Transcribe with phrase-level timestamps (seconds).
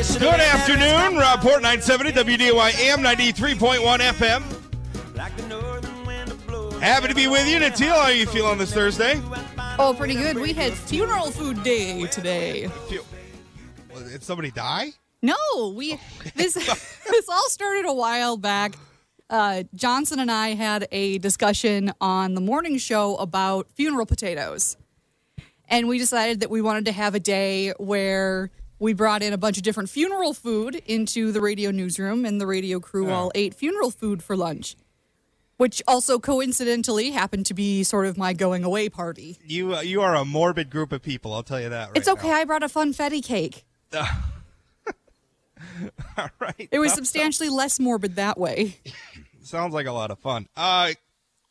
[0.00, 4.42] Good afternoon, Rob Port 970 WDAY AM 93.1 FM.
[4.42, 6.80] stop like the northern wind that blows.
[6.80, 7.58] Happy to be with you.
[7.58, 9.20] Natil, how are you feeling on this Thursday?
[9.78, 10.36] Oh, pretty good.
[10.38, 12.70] We had funeral food day today.
[13.92, 14.92] Well, Did somebody die?
[15.20, 15.34] No,
[15.76, 15.98] we
[16.34, 16.54] this
[17.10, 18.76] this all started a while back.
[19.28, 24.78] Uh, Johnson and I had a discussion on the morning show about funeral potatoes,
[25.68, 29.38] and we decided that we wanted to have a day where we brought in a
[29.38, 33.54] bunch of different funeral food into the radio newsroom, and the radio crew all ate
[33.54, 34.74] funeral food for lunch,
[35.58, 39.38] which also coincidentally happened to be sort of my going away party.
[39.44, 41.32] You uh, you are a morbid group of people.
[41.34, 41.88] I'll tell you that.
[41.88, 42.32] Right It's okay.
[42.32, 43.64] I brought a funfetti cake.
[46.16, 46.68] All right.
[46.70, 48.78] It was Well, substantially less morbid that way.
[49.42, 50.48] Sounds like a lot of fun.
[50.56, 50.92] Uh,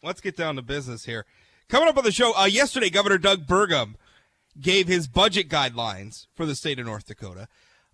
[0.03, 1.25] let's get down to business here.
[1.67, 3.95] Coming up on the show, uh, yesterday, Governor Doug Burgum
[4.59, 7.47] gave his budget guidelines for the state of North Dakota.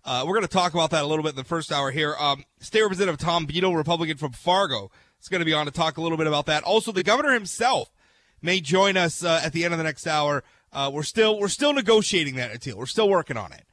[0.04, 2.14] Uh, we're going to talk about that a little bit in the first hour here.
[2.18, 5.96] Um, State Representative Tom Beadle, Republican from Fargo, is going to be on to talk
[5.96, 6.62] a little bit about that.
[6.62, 7.90] Also, the governor himself
[8.40, 10.44] may join us uh, at the end of the next hour.
[10.72, 12.78] Uh, we're still we're still negotiating that deal.
[12.78, 13.64] We're still working on it.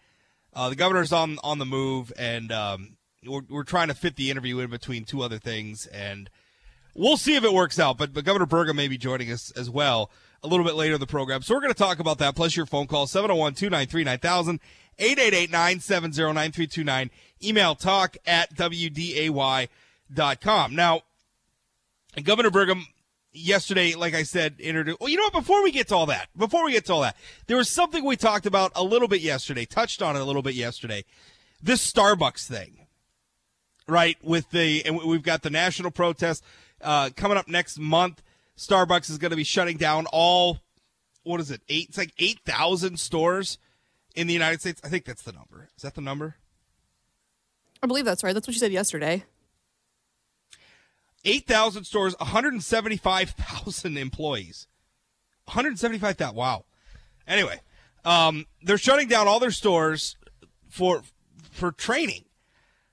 [0.53, 4.31] Uh, the governor's on on the move, and um, we're we're trying to fit the
[4.31, 6.29] interview in between two other things, and
[6.95, 7.97] we'll see if it works out.
[7.97, 10.09] But but Governor Burgum may be joining us as well
[10.43, 12.35] a little bit later in the program, so we're going to talk about that.
[12.35, 14.59] Plus your phone call 701-293-9000,
[14.99, 17.09] 888-970-9329.
[17.43, 19.69] Email talk at wday.com.
[20.75, 21.01] Now,
[22.23, 22.85] Governor Burgum
[23.33, 24.99] yesterday, like I said, introduced.
[24.99, 25.33] Well, you know what?
[25.33, 28.05] Before we get to all that, before we get to all that, there was something
[28.05, 31.03] we talked about a little bit yesterday, touched on it a little bit yesterday.
[31.61, 32.87] This Starbucks thing,
[33.87, 34.17] right?
[34.23, 36.43] With the and we've got the national protest
[36.81, 38.21] uh, coming up next month.
[38.57, 40.59] Starbucks is going to be shutting down all.
[41.23, 41.61] What is it?
[41.69, 41.89] Eight.
[41.89, 43.57] It's like eight thousand stores
[44.15, 44.81] in the United States.
[44.83, 45.69] I think that's the number.
[45.75, 46.35] Is that the number?
[47.81, 48.33] I believe that's right.
[48.33, 49.25] That's what you said yesterday.
[51.25, 54.67] 8,000 stores, 175,000 employees.
[55.45, 56.35] 175,000.
[56.35, 56.65] Wow.
[57.27, 57.61] Anyway,
[58.05, 60.17] um, they're shutting down all their stores
[60.69, 61.03] for
[61.51, 62.25] for training,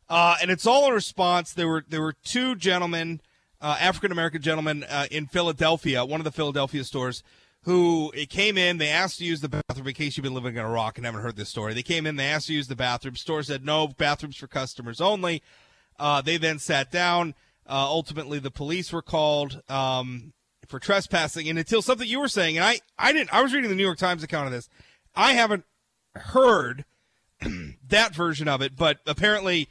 [0.09, 1.53] uh, and it's all in response.
[1.53, 3.21] There were there were two gentlemen,
[3.61, 7.23] uh, African American gentleman uh, in Philadelphia, one of the Philadelphia stores,
[7.63, 8.79] who it came in.
[8.79, 9.87] They asked to use the bathroom.
[9.87, 12.07] In case you've been living in a rock and haven't heard this story, they came
[12.07, 12.17] in.
[12.17, 13.17] They asked to use the bathroom.
[13.17, 15.43] Store said no, bathrooms for customers only.
[15.99, 17.35] Uh, they then sat down.
[17.67, 20.33] Uh, ultimately, the police were called um,
[20.67, 21.49] for trespassing.
[21.49, 23.85] And until something you were saying, and I, I didn't, I was reading the New
[23.85, 24.69] York Times account of this.
[25.15, 25.65] I haven't
[26.15, 26.85] heard
[27.89, 29.69] that version of it, but apparently,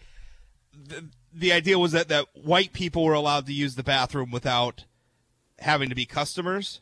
[0.71, 4.85] the, the idea was that that white people were allowed to use the bathroom without
[5.59, 6.81] having to be customers.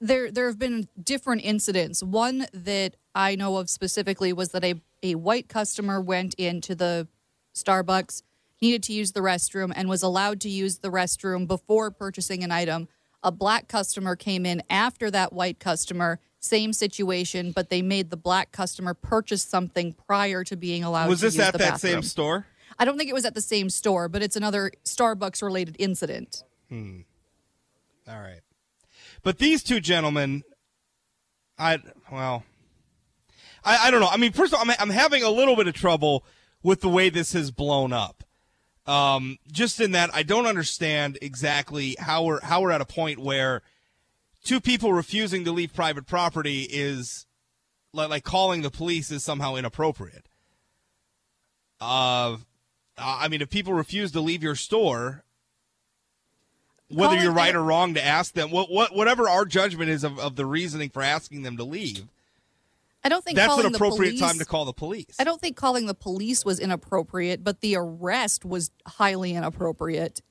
[0.00, 2.02] There, there have been different incidents.
[2.02, 7.08] One that I know of specifically was that a, a white customer went into the
[7.54, 8.22] Starbucks,
[8.60, 12.52] needed to use the restroom, and was allowed to use the restroom before purchasing an
[12.52, 12.88] item.
[13.22, 18.16] A black customer came in after that white customer, same situation, but they made the
[18.16, 21.92] black customer purchase something prior to being allowed was to this use at that bathroom.
[21.92, 22.46] same store?
[22.78, 26.42] I don't think it was at the same store, but it's another Starbucks related incident.
[26.68, 27.00] Hmm.
[28.08, 28.40] All right.
[29.22, 30.42] But these two gentlemen,
[31.58, 31.78] I
[32.10, 32.44] well,
[33.64, 34.08] I, I don't know.
[34.08, 36.24] I mean, first of all, I'm, I'm having a little bit of trouble
[36.62, 38.24] with the way this has blown up.
[38.86, 43.18] Um, just in that I don't understand exactly how we're how we're at a point
[43.18, 43.62] where
[44.44, 47.26] two people refusing to leave private property is
[47.94, 50.28] like, like calling the police is somehow inappropriate.
[51.80, 52.36] Uh,
[52.96, 55.24] Uh, I mean, if people refuse to leave your store,
[56.88, 60.18] whether you're right or wrong to ask them what, what whatever our judgment is of,
[60.18, 62.06] of the reasoning for asking them to leave
[63.02, 65.56] I don't think that's an appropriate the time to call the police I don't think
[65.56, 70.22] calling the police was inappropriate, but the arrest was highly inappropriate.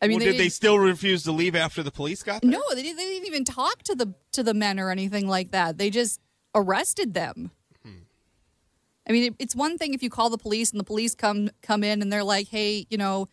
[0.00, 2.50] I mean, well, they did they still refuse to leave after the police got there
[2.50, 5.52] no, they didn't, they didn't even talk to the to the men or anything like
[5.52, 5.78] that.
[5.78, 6.20] They just
[6.54, 7.50] arrested them.
[9.08, 11.50] I mean, it, it's one thing if you call the police and the police come
[11.62, 13.28] come in and they're like, "Hey, you know,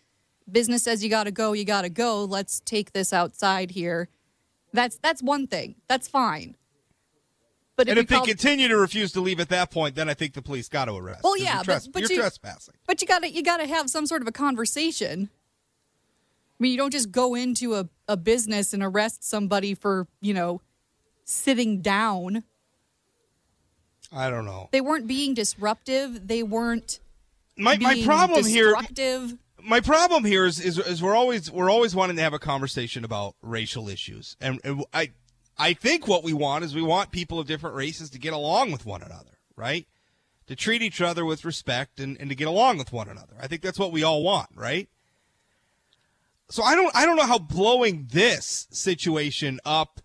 [0.52, 2.24] business says you got to go, you got to go.
[2.25, 4.10] Let's take this outside here."
[4.72, 5.75] That's that's one thing.
[5.88, 6.56] That's fine.
[7.75, 10.14] But and if if they continue to refuse to leave at that point then i
[10.14, 13.08] think the police got to arrest Well, yeah, but- but you're you- trespassing But you
[13.08, 15.30] gotta you gotta have some sort of a conversation.
[16.60, 20.34] I mean, you don't just go into a, a business and arrest somebody for, you
[20.36, 20.62] know,
[21.25, 22.44] sitting down.
[24.13, 26.27] I don't know They weren't being disruptive.
[26.27, 27.00] They weren't
[27.57, 28.75] my, my problem here
[29.62, 33.04] my problem here is, is is we're always we're always wanting to have a conversation
[33.06, 35.12] about racial issues, and, and I
[35.57, 38.71] I think what we want is we want people of different races to get along
[38.71, 39.88] with one another, right?
[40.48, 43.33] to treat each other with respect and, and to get along with one another.
[43.39, 44.89] I think that's what we all want, right?
[46.50, 50.01] So I don't I don't know how blowing this situation up,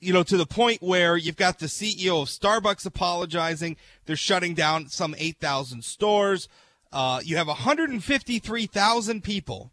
[0.00, 4.54] you know, to the point where you've got the CEO of Starbucks apologizing, they're shutting
[4.54, 6.48] down some 8,000 stores.
[6.92, 9.72] Uh, you have 153,000 people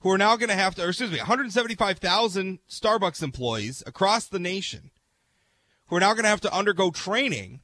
[0.00, 4.38] who are now going to have to, or excuse me, 175,000 Starbucks employees across the
[4.38, 4.90] nation
[5.88, 7.60] who are now going to have to undergo training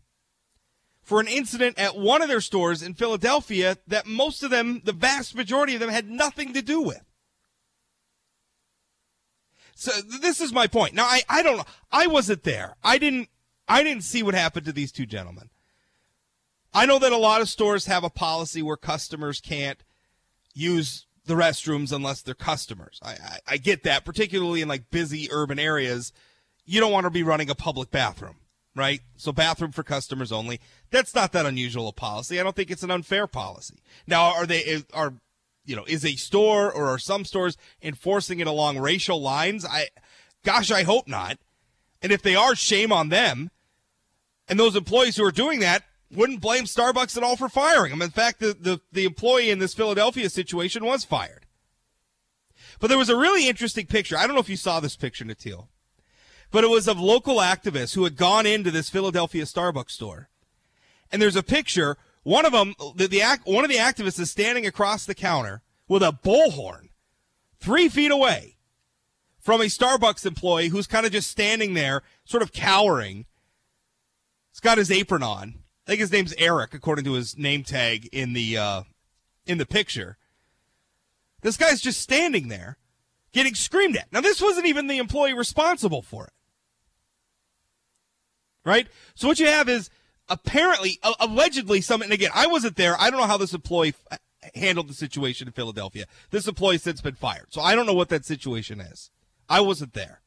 [1.02, 4.92] for an incident at one of their stores in Philadelphia that most of them, the
[4.92, 7.02] vast majority of them, had nothing to do with.
[9.82, 10.94] So this is my point.
[10.94, 11.64] Now I, I don't know.
[11.90, 12.76] I wasn't there.
[12.84, 13.28] I didn't
[13.68, 15.50] I didn't see what happened to these two gentlemen.
[16.72, 19.82] I know that a lot of stores have a policy where customers can't
[20.54, 23.00] use the restrooms unless they're customers.
[23.02, 26.12] I, I, I get that, particularly in like busy urban areas.
[26.64, 28.36] You don't want to be running a public bathroom,
[28.76, 29.00] right?
[29.16, 30.60] So bathroom for customers only.
[30.92, 32.38] That's not that unusual a policy.
[32.38, 33.82] I don't think it's an unfair policy.
[34.06, 35.14] Now, are they are
[35.64, 39.64] you know is a store or are some stores enforcing it along racial lines?
[39.64, 39.88] I,
[40.44, 41.38] gosh, I hope not.
[42.02, 43.50] And if they are, shame on them.
[44.48, 48.02] And those employees who are doing that wouldn't blame Starbucks at all for firing them.
[48.02, 51.46] In fact, the, the, the employee in this Philadelphia situation was fired.
[52.80, 54.18] But there was a really interesting picture.
[54.18, 55.68] I don't know if you saw this picture, Natil,
[56.50, 60.28] but it was of local activists who had gone into this Philadelphia Starbucks store.
[61.10, 61.96] And there's a picture.
[62.22, 65.62] One of them, the, the act, one of the activists is standing across the counter
[65.88, 66.88] with a bullhorn,
[67.58, 68.56] three feet away
[69.40, 73.26] from a Starbucks employee who's kind of just standing there, sort of cowering.
[74.52, 78.08] He's got his apron on I think his name's Eric, according to his name tag
[78.12, 78.82] in the uh,
[79.46, 80.16] in the picture.
[81.40, 82.78] This guy's just standing there,
[83.32, 84.12] getting screamed at.
[84.12, 86.32] Now, this wasn't even the employee responsible for it,
[88.64, 88.86] right?
[89.16, 89.90] So what you have is
[90.28, 92.06] apparently, uh, allegedly, something.
[92.06, 92.96] And again, I wasn't there.
[92.98, 94.18] I don't know how this employee f-
[94.54, 96.06] handled the situation in Philadelphia.
[96.30, 99.10] This employee since been fired, so I don't know what that situation is.
[99.48, 100.20] I wasn't there.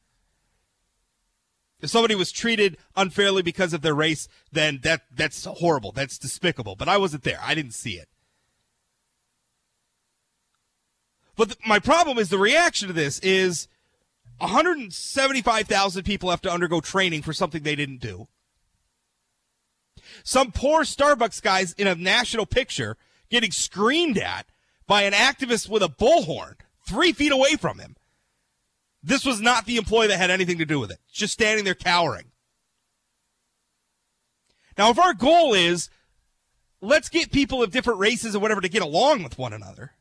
[1.80, 5.92] If somebody was treated unfairly because of their race, then that that's horrible.
[5.92, 6.74] That's despicable.
[6.74, 7.38] But I wasn't there.
[7.42, 8.08] I didn't see it.
[11.36, 13.68] But the, my problem is the reaction to this is
[14.38, 18.28] 175,000 people have to undergo training for something they didn't do.
[20.24, 22.96] Some poor Starbucks guys in a national picture
[23.30, 24.46] getting screamed at
[24.86, 26.54] by an activist with a bullhorn
[26.86, 27.96] three feet away from him.
[29.02, 30.98] This was not the employee that had anything to do with it.
[31.12, 32.32] Just standing there cowering.
[34.76, 35.90] Now, if our goal is
[36.80, 39.92] let's get people of different races or whatever to get along with one another,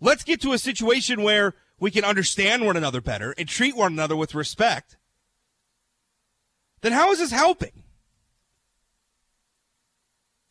[0.00, 3.92] let's get to a situation where we can understand one another better and treat one
[3.92, 4.96] another with respect,
[6.80, 7.82] then how is this helping?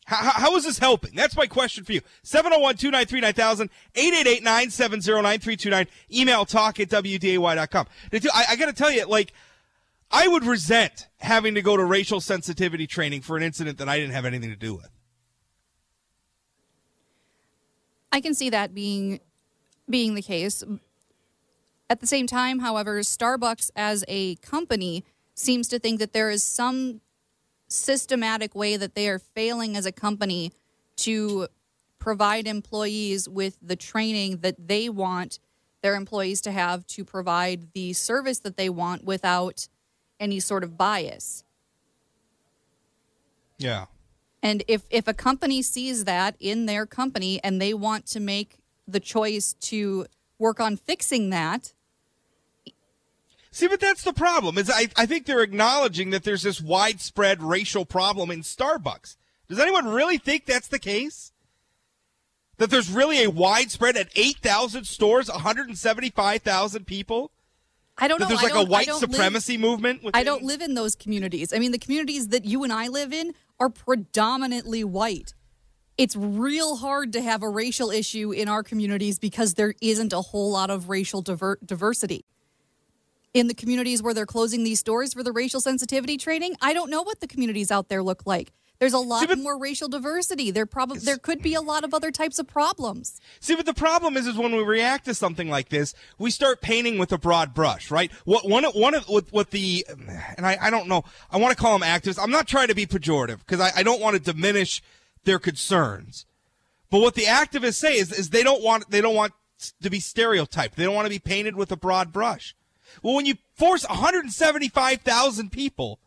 [0.06, 1.14] How, how is this helping?
[1.14, 2.00] That's my question for you.
[2.22, 7.86] 701 293 9000, 888 970 9329, email talk at WDAY.com.
[8.32, 9.32] I, I got to tell you, like,
[10.10, 13.98] I would resent having to go to racial sensitivity training for an incident that I
[13.98, 14.88] didn't have anything to do with.
[18.12, 19.18] I can see that being
[19.90, 20.62] being the case.
[21.90, 26.42] At the same time, however, Starbucks as a company seems to think that there is
[26.42, 27.00] some
[27.68, 30.52] systematic way that they are failing as a company
[30.96, 31.48] to
[31.98, 35.38] provide employees with the training that they want
[35.82, 39.68] their employees to have to provide the service that they want without
[40.18, 41.44] any sort of bias.
[43.58, 43.86] Yeah.
[44.42, 48.58] And if if a company sees that in their company and they want to make
[48.86, 50.06] the choice to
[50.38, 51.72] work on fixing that,
[53.56, 54.58] See, but that's the problem.
[54.58, 59.16] Is I, I think they're acknowledging that there's this widespread racial problem in Starbucks.
[59.48, 61.32] Does anyone really think that's the case?
[62.58, 67.32] That there's really a widespread at 8,000 stores, 175,000 people?
[67.96, 68.36] I don't that know.
[68.36, 70.00] There's I like a white supremacy live- movement.
[70.12, 71.54] I don't live in those communities.
[71.54, 75.32] I mean, the communities that you and I live in are predominantly white.
[75.96, 80.20] It's real hard to have a racial issue in our communities because there isn't a
[80.20, 82.26] whole lot of racial diver- diversity.
[83.36, 86.88] In the communities where they're closing these stores for the racial sensitivity training, I don't
[86.88, 88.50] know what the communities out there look like.
[88.78, 90.50] There's a lot but- more racial diversity.
[90.50, 93.20] There probably there could be a lot of other types of problems.
[93.40, 96.62] See, but the problem is, is when we react to something like this, we start
[96.62, 98.10] painting with a broad brush, right?
[98.24, 99.86] What one, one of what, what the,
[100.38, 102.18] and I, I don't know, I want to call them activists.
[102.18, 104.82] I'm not trying to be pejorative because I, I don't want to diminish
[105.24, 106.24] their concerns.
[106.88, 109.34] But what the activists say is, is they don't want, they don't want
[109.82, 110.76] to be stereotyped.
[110.76, 112.55] They don't want to be painted with a broad brush.
[113.02, 115.98] Well, when you force 175,000 people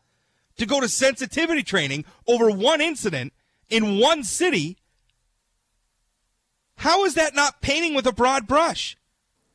[0.58, 3.34] to go to sensitivity training over one incident
[3.70, 4.78] in one city.
[6.78, 8.98] How is that not painting with a broad brush?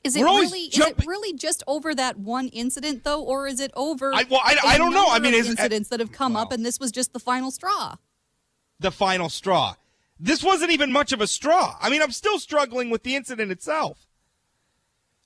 [0.02, 3.70] Is it really is it really just over that one incident though, or is it
[3.74, 4.14] over?
[4.14, 5.08] I- well, I- I don't know.
[5.08, 7.96] I mean, is- incidents that have come up, and this was just the final straw.
[8.78, 9.76] The final straw.
[10.20, 11.78] This wasn't even much of a straw.
[11.80, 14.06] I mean, I'm still struggling with the incident itself.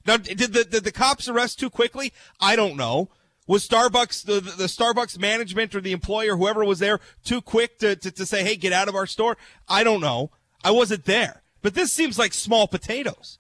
[0.09, 2.15] Now, did the, did the cops arrest too quickly?
[2.41, 3.11] I don't know.
[3.47, 7.95] Was Starbucks, the, the Starbucks management or the employer, whoever was there, too quick to,
[7.95, 9.37] to, to say, hey, get out of our store?
[9.69, 10.31] I don't know.
[10.65, 11.43] I wasn't there.
[11.61, 13.39] But this seems like small potatoes.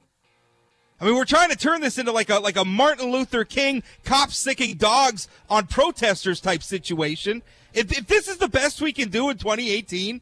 [1.00, 3.82] I mean, we're trying to turn this into like a like a Martin Luther King
[4.04, 7.42] cops sicking dogs on protesters type situation.
[7.72, 10.20] If, if this is the best we can do in 2018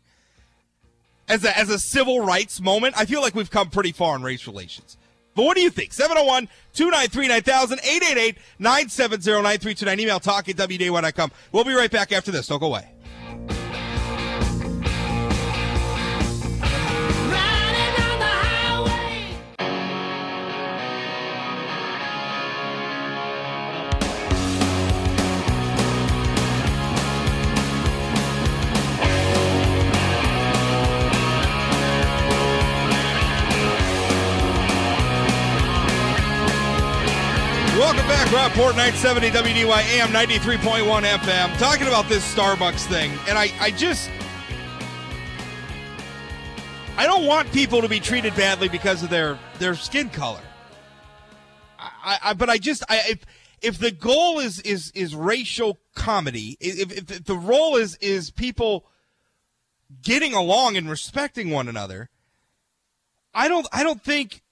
[1.29, 4.23] as a as a civil rights moment, I feel like we've come pretty far in
[4.23, 4.99] race relations.
[5.37, 5.93] But what do you think?
[5.93, 10.01] 701 293 9000 888 970 9329.
[10.01, 11.31] Email talk at WDAY.com.
[11.53, 12.49] We'll be right back after this.
[12.49, 12.91] Don't go away.
[38.37, 41.59] Rob Port 970 WDAY AM 93.1 FM.
[41.59, 44.11] Talking about this Starbucks thing, and I, I just.
[46.99, 50.43] I don't want people to be treated badly because of their, their skin color.
[51.79, 53.25] I, I, but I just, I, if,
[53.63, 58.85] if the goal is, is, is racial comedy, if, if the role is, is people
[60.03, 62.11] getting along and respecting one another,
[63.33, 64.43] I don't, I don't think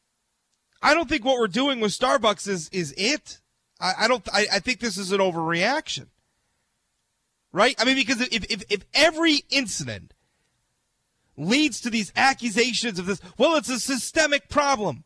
[0.82, 3.40] I don't think what we're doing with Starbucks is is it.
[3.80, 4.26] I, I don't.
[4.32, 6.06] I, I think this is an overreaction.
[7.52, 7.74] Right?
[7.78, 10.12] I mean, because if, if if every incident
[11.36, 15.04] leads to these accusations of this, well, it's a systemic problem.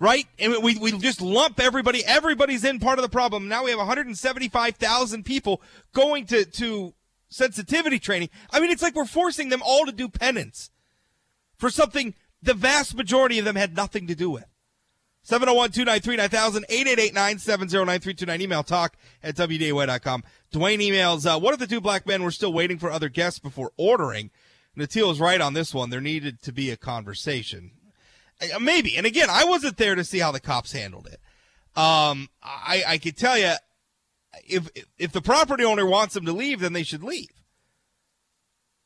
[0.00, 0.26] Right?
[0.38, 3.48] And we, we just lump everybody, everybody's in part of the problem.
[3.48, 6.94] Now we have 175,000 people going to, to
[7.28, 8.28] sensitivity training.
[8.50, 10.70] I mean, it's like we're forcing them all to do penance
[11.56, 14.44] for something the vast majority of them had nothing to do with.
[15.24, 18.40] 701 293 9000 888 970 9329.
[18.42, 20.22] Email talk at WDAY.com.
[20.52, 23.38] Dwayne emails, uh, what if the two black men were still waiting for other guests
[23.38, 24.30] before ordering?
[24.76, 25.88] Natil is right on this one.
[25.88, 27.70] There needed to be a conversation.
[28.40, 28.96] Uh, Maybe.
[28.96, 31.20] And again, I wasn't there to see how the cops handled it.
[31.74, 33.54] Um, I, I could tell you,
[34.46, 37.30] if if the property owner wants them to leave, then they should leave.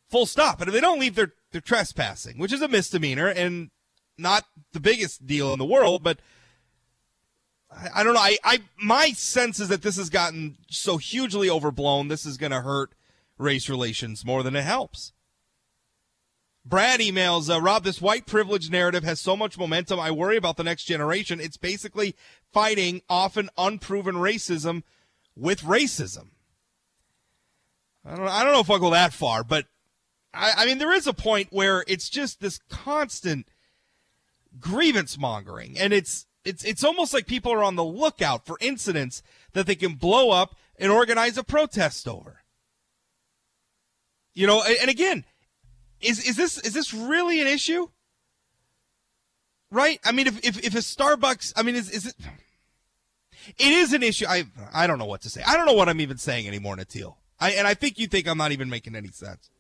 [0.09, 0.61] Full stop.
[0.61, 3.71] And if they don't leave, they're they're trespassing, which is a misdemeanor and
[4.18, 6.02] not the biggest deal in the world.
[6.02, 6.18] But
[7.70, 8.20] I, I don't know.
[8.20, 12.08] I, I my sense is that this has gotten so hugely overblown.
[12.08, 12.92] This is going to hurt
[13.38, 15.12] race relations more than it helps.
[16.64, 19.98] Brad emails, uh, Rob, this white privilege narrative has so much momentum.
[19.98, 21.40] I worry about the next generation.
[21.40, 22.14] It's basically
[22.52, 24.82] fighting often unproven racism
[25.34, 26.28] with racism.
[28.04, 29.64] I don't, I don't know if I'll go that far, but
[30.34, 33.46] I, I mean, there is a point where it's just this constant
[34.61, 39.23] grievance mongering, and it's it's it's almost like people are on the lookout for incidents
[39.53, 42.43] that they can blow up and organize a protest over.
[44.35, 45.25] You know, and, again,
[46.00, 47.88] is is this is this really an issue?
[49.71, 50.00] Right?
[50.05, 52.15] I mean, if if, if a Starbucks, I mean, is is it?
[53.59, 54.27] It is an issue.
[54.29, 55.43] I I don't know what to say.
[55.47, 57.17] I don't know what I'm even saying anymore, Natil.
[57.41, 59.50] I and I think you think I'm not even making any sense.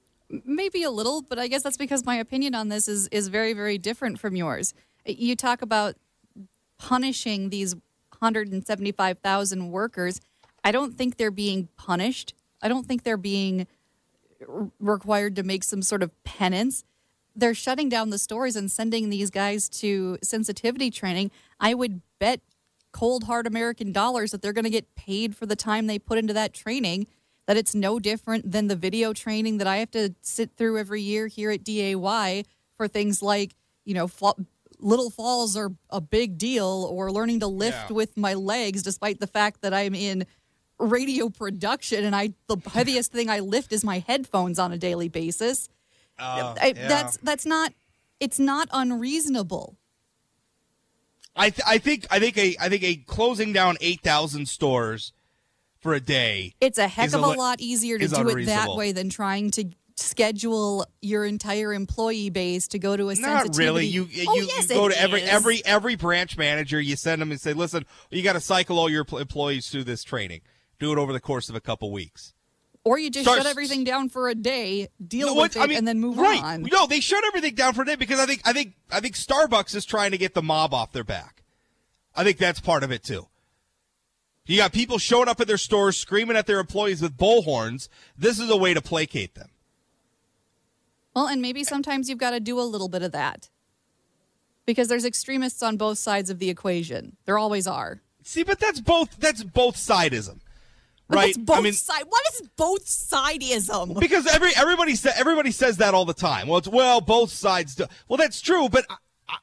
[0.44, 3.54] Maybe a little, but I guess that's because my opinion on this is is very
[3.54, 4.74] very different from yours.
[5.04, 5.96] You talk about
[6.78, 10.20] punishing these 175,000 workers.
[10.64, 12.34] I don't think they're being punished.
[12.60, 13.66] I don't think they're being
[14.78, 16.84] required to make some sort of penance.
[17.34, 21.30] They're shutting down the stores and sending these guys to sensitivity training.
[21.60, 22.40] I would bet
[22.92, 26.18] cold hard American dollars that they're going to get paid for the time they put
[26.18, 27.06] into that training.
[27.46, 31.00] That it's no different than the video training that I have to sit through every
[31.00, 32.44] year here at DAY
[32.76, 34.34] for things like, you know, fa-
[34.80, 37.94] little falls are a big deal or learning to lift Yeah.
[37.96, 40.26] with my legs, despite the fact that I'm in
[40.78, 45.08] radio production and I the heaviest thing I lift is my headphones on a daily
[45.08, 45.68] basis.
[46.20, 46.88] Oh, I, yeah.
[46.88, 47.72] That's that's not
[48.20, 49.76] it's not unreasonable.
[51.36, 55.12] I th- I think I think a I think a closing down eight thousand stores
[55.80, 56.54] for a day.
[56.60, 59.50] It's a heck of a li- lot easier to do it that way than trying
[59.52, 59.64] to
[59.98, 63.64] schedule your entire employee base to go to a Not sensitivity.
[63.64, 63.86] really.
[63.86, 65.28] You you, oh, you yes, go to every is.
[65.28, 66.80] every every branch manager.
[66.80, 70.04] You send them and say, "Listen, you got to cycle all your employees through this
[70.04, 70.40] training.
[70.78, 72.34] Do it over the course of a couple weeks."
[72.84, 75.66] Or you just Start- shut everything down for a day, deal No, with it, I
[75.66, 76.42] mean, and then move right.
[76.42, 76.62] on.
[76.62, 79.14] No, they shut everything down for a day because I think I think I think
[79.16, 81.42] Starbucks is trying to get the mob off their back.
[82.16, 83.26] I think that's part of it too.
[84.46, 87.88] You got people showing up at their stores screaming at their employees with bullhorns.
[88.16, 89.50] This is a way to placate them.
[91.18, 93.50] Well, and maybe sometimes you've got to do a little bit of that.
[94.66, 97.16] Because there's extremists on both sides of the equation.
[97.24, 98.02] There always are.
[98.22, 100.38] See, but that's both that's both sidism.
[101.08, 101.26] But right?
[101.34, 102.04] that's both I mean, side.
[102.08, 103.98] What is both sideism?
[103.98, 106.46] because every everybody sa- everybody says that all the time.
[106.46, 107.86] Well, it's well both sides do.
[108.06, 108.94] Well, that's true, but I,
[109.28, 109.36] I,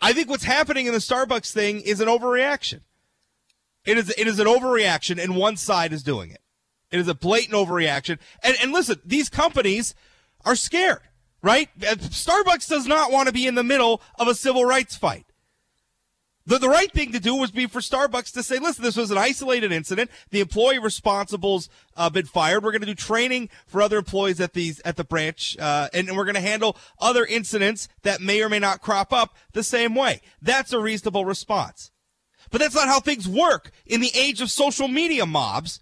[0.00, 2.80] I think what's happening in the Starbucks thing is an overreaction.
[3.84, 6.40] It is it is an overreaction, and one side is doing it.
[6.90, 8.18] It is a blatant overreaction.
[8.42, 9.94] And and listen, these companies
[10.44, 11.02] are scared,
[11.42, 11.68] right?
[11.80, 15.26] Uh, Starbucks does not want to be in the middle of a civil rights fight.
[16.44, 19.12] The, the right thing to do was be for Starbucks to say, listen, this was
[19.12, 20.10] an isolated incident.
[20.30, 22.64] The employee responsible's uh, been fired.
[22.64, 26.08] We're going to do training for other employees at these at the branch, uh, and,
[26.08, 29.62] and we're going to handle other incidents that may or may not crop up the
[29.62, 30.20] same way.
[30.40, 31.92] That's a reasonable response.
[32.50, 35.80] But that's not how things work in the age of social media mobs.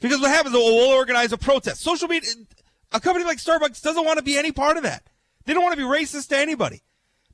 [0.00, 0.54] Because what happens?
[0.54, 1.80] Well, we'll organize a protest.
[1.80, 2.30] Social media,
[2.92, 5.04] a company like Starbucks doesn't want to be any part of that.
[5.44, 6.82] They don't want to be racist to anybody.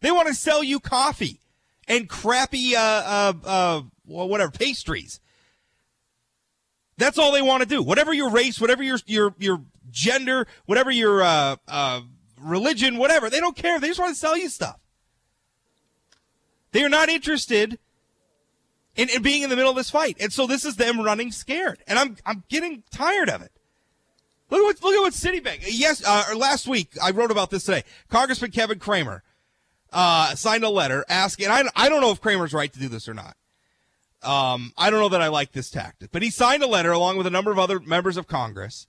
[0.01, 1.41] They want to sell you coffee
[1.89, 5.21] and crappy, uh, uh, uh, whatever pastries.
[6.99, 7.83] That's all they want to do.
[7.83, 12.01] Whatever your race, whatever your your your gender, whatever your uh, uh,
[12.41, 13.79] religion, whatever, they don't care.
[13.79, 14.81] They just want to sell you stuff.
[16.73, 17.79] They are not interested
[18.97, 21.33] in, in being in the middle of this fight, and so this is them running
[21.33, 21.83] scared.
[21.87, 23.53] And I'm I'm getting tired of it.
[24.51, 25.65] Look at what look at what Citibank.
[25.67, 27.83] Yes, uh, or last week I wrote about this today.
[28.09, 29.23] Congressman Kevin Cramer
[29.93, 31.49] uh, signed a letter asking.
[31.49, 33.37] I I don't know if Cramer's right to do this or not.
[34.23, 37.17] Um, I don't know that I like this tactic, but he signed a letter along
[37.17, 38.87] with a number of other members of Congress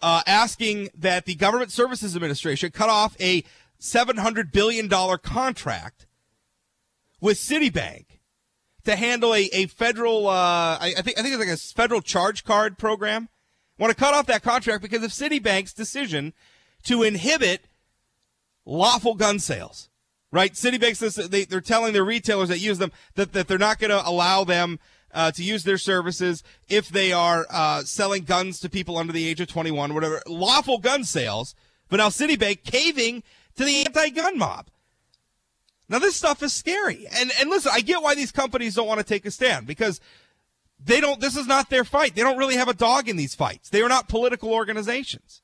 [0.00, 3.44] uh, asking that the Government Services Administration cut off a
[3.78, 6.06] seven hundred billion dollar contract
[7.20, 8.06] with Citibank
[8.84, 12.00] to handle a, a federal uh, I, I think I think it's like a federal
[12.00, 13.28] charge card program.
[13.78, 16.32] Want to cut off that contract because of Citibank's decision
[16.84, 17.64] to inhibit
[18.64, 19.88] lawful gun sales.
[20.30, 20.52] Right?
[20.52, 23.90] Citibank says they, they're telling their retailers that use them that, that they're not going
[23.90, 24.80] to allow them
[25.12, 29.28] uh, to use their services if they are uh, selling guns to people under the
[29.28, 30.20] age of 21, whatever.
[30.26, 31.54] Lawful gun sales,
[31.88, 33.22] but now Citibank caving
[33.54, 34.66] to the anti-gun mob.
[35.88, 37.06] Now this stuff is scary.
[37.14, 40.00] And and listen, I get why these companies don't want to take a stand because
[40.82, 42.14] they don't this is not their fight.
[42.14, 43.70] They don't really have a dog in these fights.
[43.70, 45.42] They are not political organizations.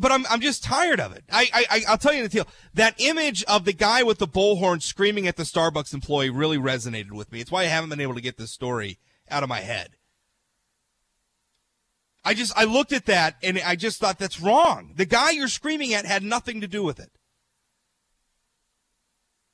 [0.00, 1.24] But I'm I'm just tired of it.
[1.30, 2.48] I I I'll tell you the deal.
[2.74, 7.12] That image of the guy with the bullhorn screaming at the Starbucks employee really resonated
[7.12, 7.40] with me.
[7.40, 8.98] It's why I haven't been able to get this story
[9.30, 9.96] out of my head.
[12.24, 14.92] I just I looked at that and I just thought that's wrong.
[14.96, 17.12] The guy you're screaming at had nothing to do with it.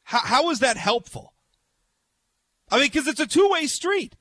[0.05, 1.32] How, how is that helpful?
[2.73, 4.15] I mean, because it's a two way street,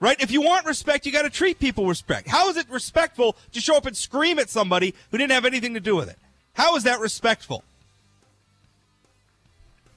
[0.00, 0.18] right?
[0.20, 2.26] If you want respect, you got to treat people with respect.
[2.26, 5.74] How is it respectful to show up and scream at somebody who didn't have anything
[5.74, 6.18] to do with it?
[6.54, 7.62] How is that respectful?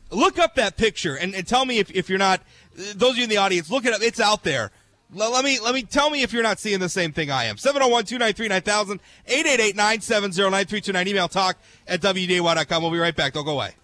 [0.09, 2.41] Look up that picture and, and tell me if, if you're not,
[2.75, 4.01] those of you in the audience, look it up.
[4.01, 4.69] It's out there.
[5.13, 7.45] Let, let me, let me, tell me if you're not seeing the same thing I
[7.45, 7.55] am.
[7.55, 11.07] 701 293 9000 888 970 9329.
[11.07, 11.57] Email talk
[11.87, 12.83] at WDAY.com.
[12.83, 13.31] We'll be right back.
[13.31, 13.75] Don't go away.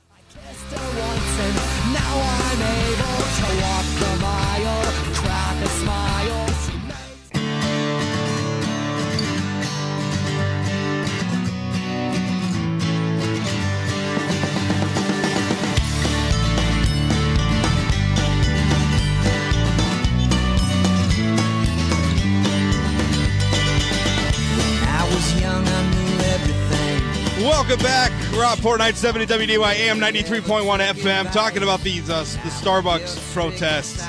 [27.67, 28.11] Welcome back.
[28.31, 34.01] Rob Port 970 WDAY AM 93.1 FM talking about these uh, the Starbucks protests.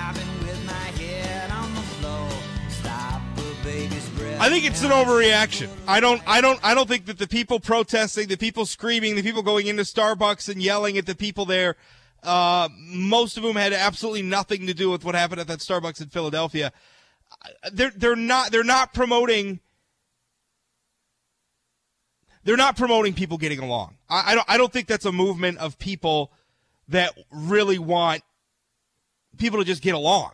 [4.39, 5.71] I think it's an overreaction.
[5.89, 9.25] I don't I don't I don't think that the people protesting, the people screaming, the
[9.25, 11.75] people going into Starbucks and yelling at the people there
[12.23, 16.01] uh, most of whom had absolutely nothing to do with what happened at that Starbucks
[16.01, 16.71] in Philadelphia.
[17.73, 19.59] They're they're not they're not promoting
[22.49, 23.99] they're not promoting people getting along.
[24.09, 24.47] I, I don't.
[24.49, 26.33] I don't think that's a movement of people
[26.89, 28.23] that really want
[29.37, 30.33] people to just get along.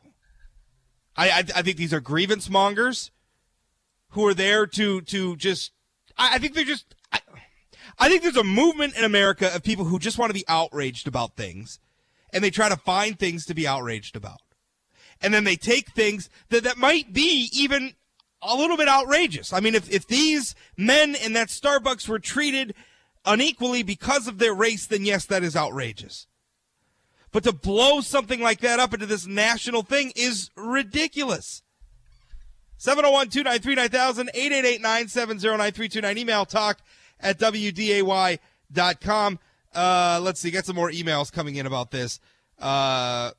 [1.16, 3.10] I, I, I think these are grievance mongers
[4.10, 5.72] who are there to to just.
[6.16, 6.94] I, I think they're just.
[7.10, 7.18] I,
[7.98, 11.08] I think there's a movement in America of people who just want to be outraged
[11.08, 11.80] about things,
[12.32, 14.40] and they try to find things to be outraged about,
[15.20, 17.94] and then they take things that that might be even
[18.46, 19.52] a little bit outrageous.
[19.52, 22.74] I mean, if, if these men in that Starbucks were treated
[23.24, 26.26] unequally because of their race, then yes, that is outrageous.
[27.32, 31.62] But to blow something like that up into this national thing is ridiculous.
[32.76, 36.18] 701 293 9000 888 970 9329.
[36.18, 36.78] Email talk
[37.18, 38.38] at WDAY.com.
[39.74, 42.20] Uh, let's see, get some more emails coming in about this.
[42.60, 43.32] Uh,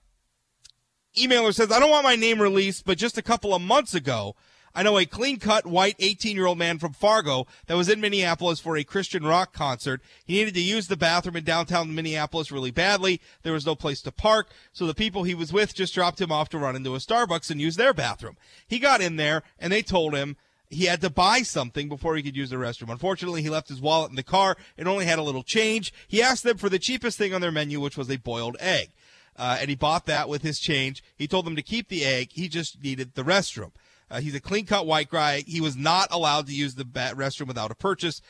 [1.17, 4.35] emailer says, I don't want my name released, but just a couple of months ago,
[4.77, 8.01] I know a clean cut white 18 year old man from Fargo that was in
[8.01, 10.01] Minneapolis for a Christian rock concert.
[10.25, 13.21] He needed to use the bathroom in downtown Minneapolis really badly.
[13.43, 16.29] There was no place to park, so the people he was with just dropped him
[16.29, 18.35] off to run into a Starbucks and use their bathroom.
[18.67, 20.35] He got in there and they told him
[20.69, 22.91] he had to buy something before he could use the restroom.
[22.91, 25.93] Unfortunately, he left his wallet in the car and only had a little change.
[26.05, 28.89] He asked them for the cheapest thing on their menu, which was a boiled egg.
[29.37, 31.01] Uh, and he bought that with his change.
[31.15, 32.31] He told them to keep the egg.
[32.33, 33.71] He just needed the restroom.
[34.09, 35.43] Uh, he's a clean cut white guy.
[35.47, 38.21] He was not allowed to use the restroom without a purchase.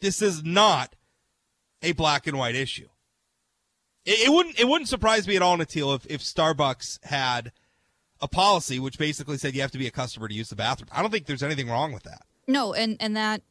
[0.00, 0.94] This is not
[1.82, 2.88] a black and white issue.
[4.04, 7.52] It, it wouldn't it wouldn't surprise me at all, Natil, if, if Starbucks had
[8.20, 10.88] a policy which basically said you have to be a customer to use the bathroom.
[10.92, 12.22] I don't think there's anything wrong with that.
[12.46, 13.42] No, and and that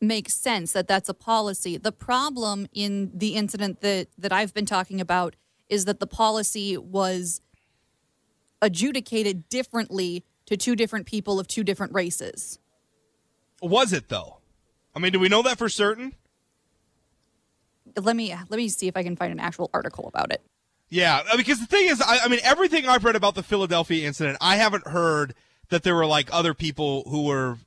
[0.00, 1.76] makes sense that that's a policy.
[1.76, 5.36] The problem in the incident that that I've been talking about
[5.68, 7.40] is that the policy was
[8.62, 12.58] adjudicated differently to two different people of two different races.
[13.60, 14.38] Was it though?
[14.94, 16.14] I mean, do we know that for certain?
[18.00, 20.40] Let me let me see if I can find an actual article about it.
[20.88, 24.06] Yeah, uh, because the thing is, I, I mean, everything I've read about the Philadelphia
[24.06, 25.34] incident, I haven't heard
[25.70, 27.58] that there were like other people who were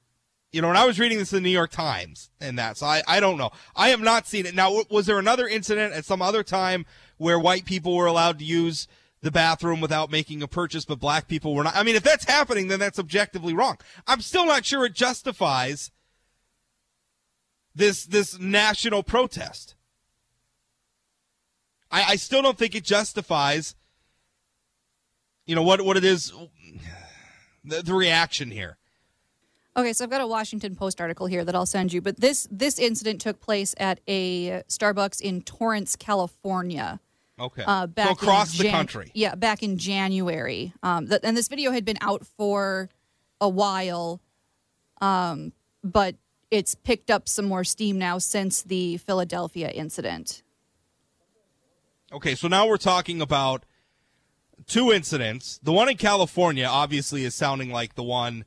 [0.55, 2.85] you know, when I was reading this in the New York Times and that, so
[2.85, 3.51] I, I don't know.
[3.75, 4.55] I have not seen it.
[4.55, 6.85] Now, was there another incident at some other time
[7.17, 8.87] where white people were allowed to use
[9.21, 11.75] the bathroom without making a purchase, but black people were not?
[11.75, 13.77] I mean, if that's happening, then that's objectively wrong.
[14.07, 15.91] I'm still not sure it justifies
[17.73, 19.75] this this national protest.
[21.91, 23.75] I, I still don't think it justifies,
[25.45, 26.33] you know, what what it is,
[27.63, 28.77] the, the reaction here.
[29.77, 32.47] Okay, so I've got a Washington Post article here that I'll send you, but this
[32.49, 37.01] this incident took place at a Starbucks in Torrance, California.
[37.39, 37.63] Okay.
[37.65, 39.11] Uh, back so across in the country.
[39.13, 40.73] Yeah, back in January.
[40.81, 42.89] Um, th- and this video had been out for
[43.41, 44.21] a while,
[45.01, 45.51] um,
[45.83, 46.15] but
[46.49, 50.43] it's picked up some more steam now since the Philadelphia incident.
[52.13, 53.65] Okay, so now we're talking about
[54.67, 55.59] two incidents.
[55.61, 58.45] The one in California obviously is sounding like the one.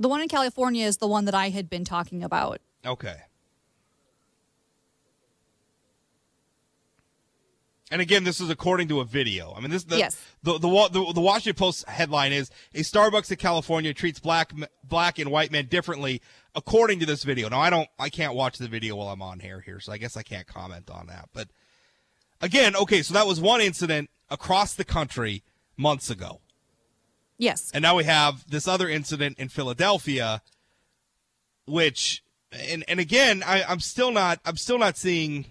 [0.00, 2.60] The one in California is the one that I had been talking about.
[2.84, 3.16] Okay.
[7.90, 9.54] And again, this is according to a video.
[9.56, 10.16] I mean, this the Yes.
[10.42, 14.52] the, the the the Washington Post headline is a Starbucks in California treats black
[14.84, 16.20] black and white men differently
[16.54, 17.48] according to this video.
[17.48, 19.98] Now, I don't I can't watch the video while I'm on air here, so I
[19.98, 21.30] guess I can't comment on that.
[21.32, 21.48] But
[22.42, 25.42] again, okay, so that was one incident across the country
[25.76, 26.40] months ago.
[27.38, 27.70] Yes.
[27.72, 30.42] And now we have this other incident in Philadelphia,
[31.66, 32.22] which,
[32.52, 35.46] and and again, I, I'm still not, I'm still not seeing.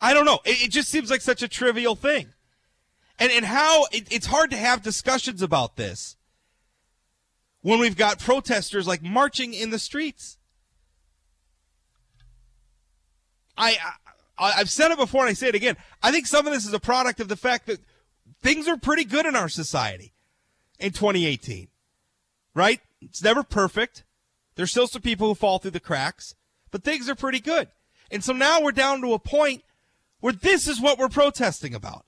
[0.00, 0.40] I don't know.
[0.44, 2.28] It, it just seems like such a trivial thing,
[3.18, 6.16] and and how it, it's hard to have discussions about this
[7.62, 10.38] when we've got protesters like marching in the streets.
[13.56, 13.76] I,
[14.38, 15.76] I I've said it before and I say it again.
[16.02, 17.80] I think some of this is a product of the fact that
[18.42, 20.14] things are pretty good in our society
[20.78, 21.68] in 2018.
[22.54, 22.80] Right?
[23.02, 24.04] It's never perfect.
[24.56, 26.34] There's still some people who fall through the cracks,
[26.70, 27.68] but things are pretty good.
[28.10, 29.62] And so now we're down to a point
[30.20, 32.04] where this is what we're protesting about.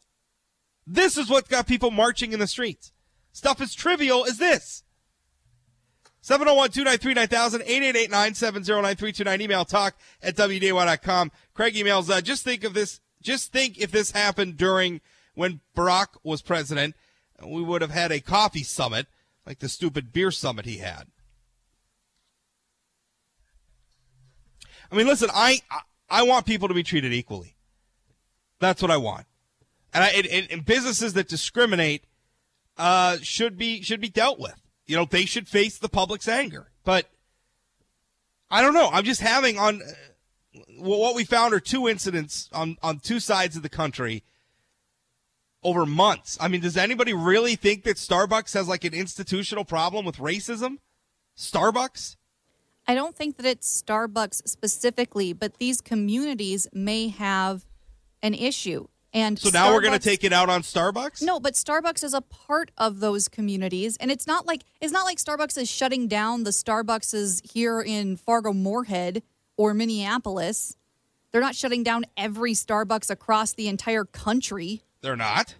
[0.87, 2.92] This is what got people marching in the streets.
[3.33, 4.85] Stuff as trivial as this.
[6.22, 7.66] 701-293-9000,
[8.09, 9.40] 888-970-9329.
[9.40, 11.33] Email talk at WDAY.com.
[11.55, 15.01] Craig emails, uh, just think of this, just think if this happened during
[15.35, 16.94] when Barack was president,
[17.44, 19.09] we would have had a coffee summit
[19.46, 21.09] like the stupid beer summit he had.
[24.92, 25.61] I mean, listen, I,
[26.09, 27.52] I want people to be treated equally.
[28.62, 29.27] That's what I want.
[29.92, 32.05] And, I, and, and businesses that discriminate
[32.79, 34.55] uh, should be should be dealt with.
[34.87, 36.70] You know, they should face the public's anger.
[36.85, 37.11] But
[38.53, 38.88] I don't know.
[38.92, 43.57] I'm just having on uh, what we found are two incidents on on two sides
[43.57, 44.22] of the country
[45.64, 46.38] over months.
[46.40, 50.79] I mean, does anybody really think that Starbucks has like an institutional problem with racism?
[51.37, 52.14] Starbucks?
[52.87, 57.64] I don't think that it's Starbucks specifically, but these communities may have
[58.23, 58.87] an issue.
[59.15, 61.23] And So now we're going to take it out on Starbucks?
[61.23, 65.05] No, but Starbucks is a part of those communities, and it's not like it's not
[65.05, 69.23] like Starbucks is shutting down the Starbuckses here in Fargo Moorhead
[69.59, 70.79] or Minneapolis.
[71.31, 74.83] They're not shutting down every Starbucks across the entire country.
[75.03, 75.57] They're not.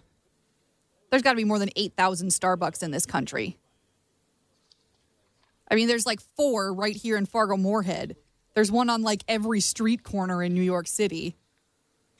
[1.09, 3.57] There's got to be more than 8,000 Starbucks in this country.
[5.69, 8.15] I mean, there's like four right here in Fargo Moorhead.
[8.55, 11.35] There's one on like every street corner in New York City.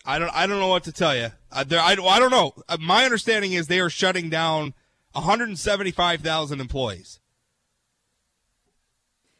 [0.05, 0.35] I don't.
[0.35, 1.29] I don't know what to tell you.
[1.51, 2.53] Uh, there, I, I don't know.
[2.67, 4.73] Uh, my understanding is they are shutting down
[5.13, 7.19] 175,000 employees.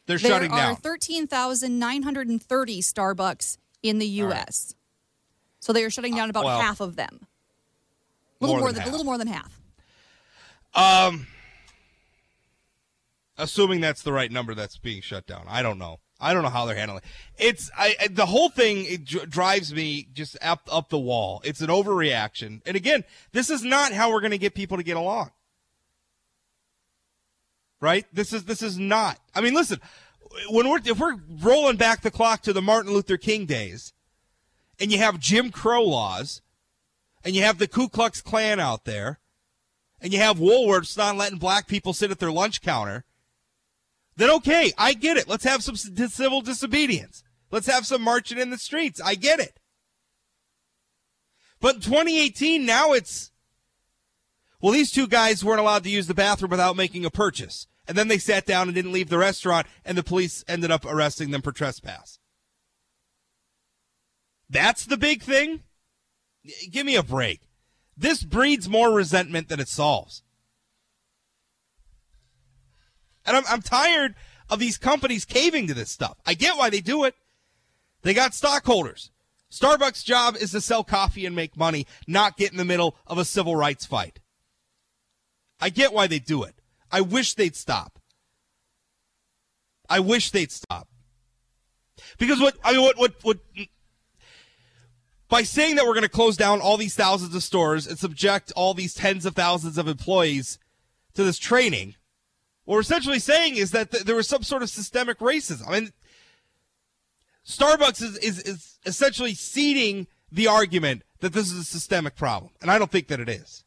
[0.06, 0.76] They're There shutting are down.
[0.76, 4.74] 13,930 Starbucks in the U.S.
[5.60, 7.26] So they are shutting down about well, half of them.
[8.40, 9.60] A little more more, than than, a little more than half.
[10.74, 11.26] Um,
[13.38, 15.46] assuming that's the right number that's being shut down.
[15.48, 16.00] I don't know.
[16.20, 17.04] I don't know how they're handling it.
[17.38, 18.84] It's I, the whole thing.
[18.84, 21.42] It dr- drives me just up up the wall.
[21.44, 22.62] It's an overreaction.
[22.66, 25.30] And again, this is not how we're going to get people to get along.
[27.80, 28.06] Right?
[28.12, 29.18] This is this is not.
[29.34, 29.80] I mean, listen.
[30.48, 33.92] When we're if we're rolling back the clock to the Martin Luther King days,
[34.80, 36.42] and you have Jim Crow laws,
[37.24, 39.20] and you have the Ku Klux Klan out there,
[40.00, 43.04] and you have Woolworths not letting black people sit at their lunch counter
[44.16, 45.28] then okay, I get it.
[45.28, 47.22] Let's have some civil disobedience.
[47.50, 49.00] Let's have some marching in the streets.
[49.00, 49.58] I get it.
[51.60, 53.30] But in 2018, now it's,
[54.60, 57.66] well, these two guys weren't allowed to use the bathroom without making a purchase.
[57.86, 60.84] And then they sat down and didn't leave the restaurant, and the police ended up
[60.84, 62.18] arresting them for trespass.
[64.48, 65.62] That's the big thing?
[66.70, 67.40] Give me a break.
[67.96, 70.22] This breeds more resentment than it solves.
[73.26, 74.14] And I'm, I'm tired
[74.50, 76.18] of these companies caving to this stuff.
[76.26, 77.14] I get why they do it.
[78.02, 79.10] They got stockholders.
[79.50, 83.18] Starbucks' job is to sell coffee and make money, not get in the middle of
[83.18, 84.20] a civil rights fight.
[85.60, 86.56] I get why they do it.
[86.90, 87.98] I wish they'd stop.
[89.88, 90.88] I wish they'd stop.
[92.18, 93.38] Because what I mean, what what what
[95.28, 98.52] by saying that we're going to close down all these thousands of stores and subject
[98.56, 100.58] all these tens of thousands of employees
[101.14, 101.94] to this training,
[102.64, 105.68] what we're essentially saying is that th- there was some sort of systemic racism.
[105.68, 105.92] I mean,
[107.46, 112.52] Starbucks is, is, is essentially ceding the argument that this is a systemic problem.
[112.62, 113.64] And I don't think that it is.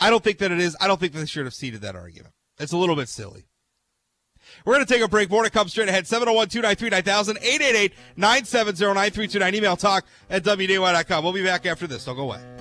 [0.00, 0.76] I don't think that it is.
[0.80, 2.34] I don't think they should have ceded that argument.
[2.58, 3.46] It's a little bit silly.
[4.64, 5.30] We're going to take a break.
[5.30, 6.06] More to come straight ahead.
[6.06, 9.54] 701 293 9000 888 970 9329.
[9.54, 11.24] Email talk at WDAY.com.
[11.24, 12.04] We'll be back after this.
[12.04, 12.53] Don't go away.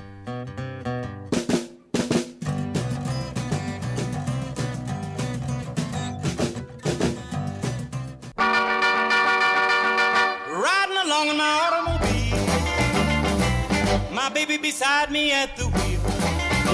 [14.33, 15.99] Baby beside me at the wheel.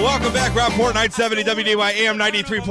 [0.02, 2.64] Welcome back, Rob Port 970 WDAY AM 93.1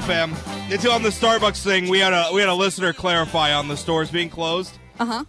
[0.00, 0.70] FM.
[0.70, 1.88] It's on the Starbucks thing.
[1.88, 4.76] We had a we had a listener clarify on the stores being closed.
[4.98, 5.24] Uh huh.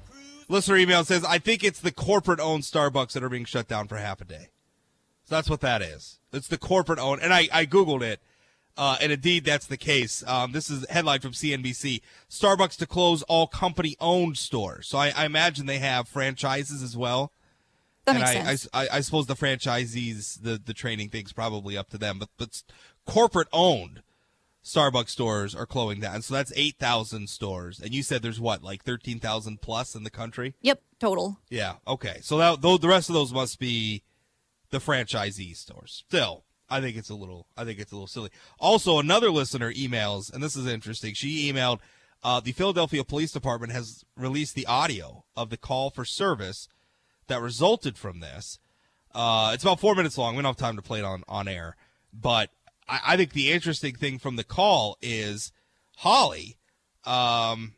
[0.49, 3.87] Listener email says, "I think it's the corporate owned Starbucks that are being shut down
[3.87, 4.49] for half a day."
[5.25, 6.19] So that's what that is.
[6.31, 8.19] It's the corporate owned, and I I googled it,
[8.77, 10.23] uh, and indeed that's the case.
[10.25, 14.87] Um, this is a headline from CNBC: Starbucks to close all company owned stores.
[14.87, 17.31] So I, I imagine they have franchises as well.
[18.05, 18.67] That and makes I, sense.
[18.73, 22.63] I, I suppose the franchisees, the, the training thing's probably up to them, but but
[23.05, 24.01] corporate owned
[24.63, 26.21] Starbucks stores are closing down.
[26.21, 30.03] So that's eight thousand stores, and you said there's what like thirteen thousand plus in
[30.03, 30.55] the country.
[30.61, 31.39] yep, total.
[31.49, 32.19] Yeah, okay.
[32.21, 34.03] So that though the rest of those must be
[34.69, 36.03] the franchisee stores.
[36.07, 37.47] Still, I think it's a little.
[37.57, 38.31] I think it's a little silly.
[38.57, 41.13] Also, another listener emails, and this is interesting.
[41.13, 41.79] She emailed.
[42.25, 46.69] Uh, the Philadelphia Police Department has released the audio of the call for service
[47.27, 48.59] that resulted from this.
[49.13, 50.35] Uh, it's about four minutes long.
[50.35, 51.75] We don't have time to play it on, on air.
[52.13, 52.49] But
[52.87, 55.51] I, I think the interesting thing from the call is
[55.97, 56.57] Holly.
[57.05, 57.73] Um,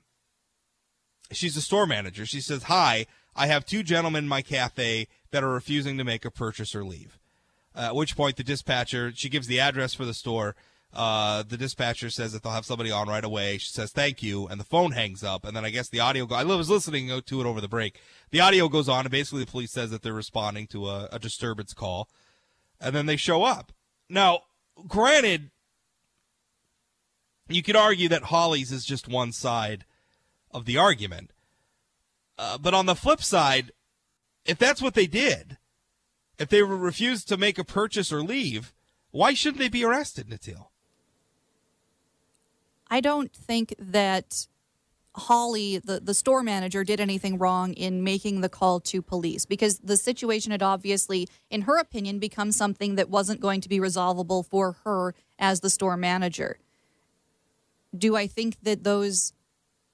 [1.32, 2.26] she's a store manager.
[2.26, 3.06] She says, Hi,
[3.36, 6.86] I have two gentlemen in my cafe that are refusing to make a purchase or
[6.86, 7.20] leave.
[7.76, 10.56] Uh, at which point, the dispatcher, she gives the address for the store.
[10.96, 13.58] Uh, the dispatcher says that they'll have somebody on right away.
[13.58, 15.46] She says thank you, and the phone hangs up.
[15.46, 16.26] And then I guess the audio.
[16.26, 18.00] Go- I was listening to it over the break.
[18.32, 21.20] The audio goes on, and basically the police says that they're responding to a, a
[21.20, 22.08] disturbance call,
[22.80, 23.74] and then they show up.
[24.10, 24.44] Now,
[24.88, 25.52] granted,
[27.50, 29.86] you could argue that Holly's is just one side
[30.52, 31.32] of the argument,
[32.38, 33.72] uh, but on the flip side,
[34.46, 35.58] if that's what they did,
[36.40, 38.74] if they refused to make a purchase or leave,
[39.12, 40.68] why shouldn't they be arrested, Natil?
[42.90, 44.48] I don't think that
[45.16, 49.80] Holly, the, the store manager, did anything wrong in making the call to police because
[49.80, 54.44] the situation had obviously, in her opinion, become something that wasn't going to be resolvable
[54.44, 56.60] for her as the store manager.
[57.98, 59.34] Do I think that those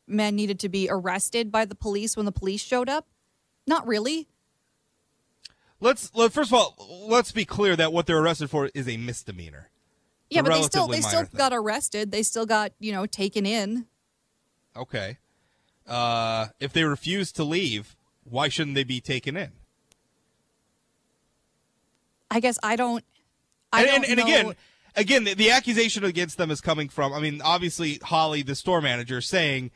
[0.08, 3.06] men needed to be arrested by the police when the police showed up?
[3.68, 4.28] Not really.
[5.80, 6.76] Let's let, first of all,
[7.08, 9.70] let's be clear that what they're arrested for is a misdemeanor.
[10.32, 11.38] Yeah, but they still they still thing.
[11.38, 12.12] got arrested.
[12.12, 13.86] They still got, you know, taken in.
[14.76, 15.18] Okay.
[15.86, 19.52] Uh, if they refuse to leave, why shouldn't they be taken in?
[22.32, 23.04] I guess I don't
[23.74, 24.56] I and, don't and, and again,
[24.96, 27.12] again, the, the accusation against them is coming from.
[27.14, 29.72] I mean, obviously, Holly, the store manager, saying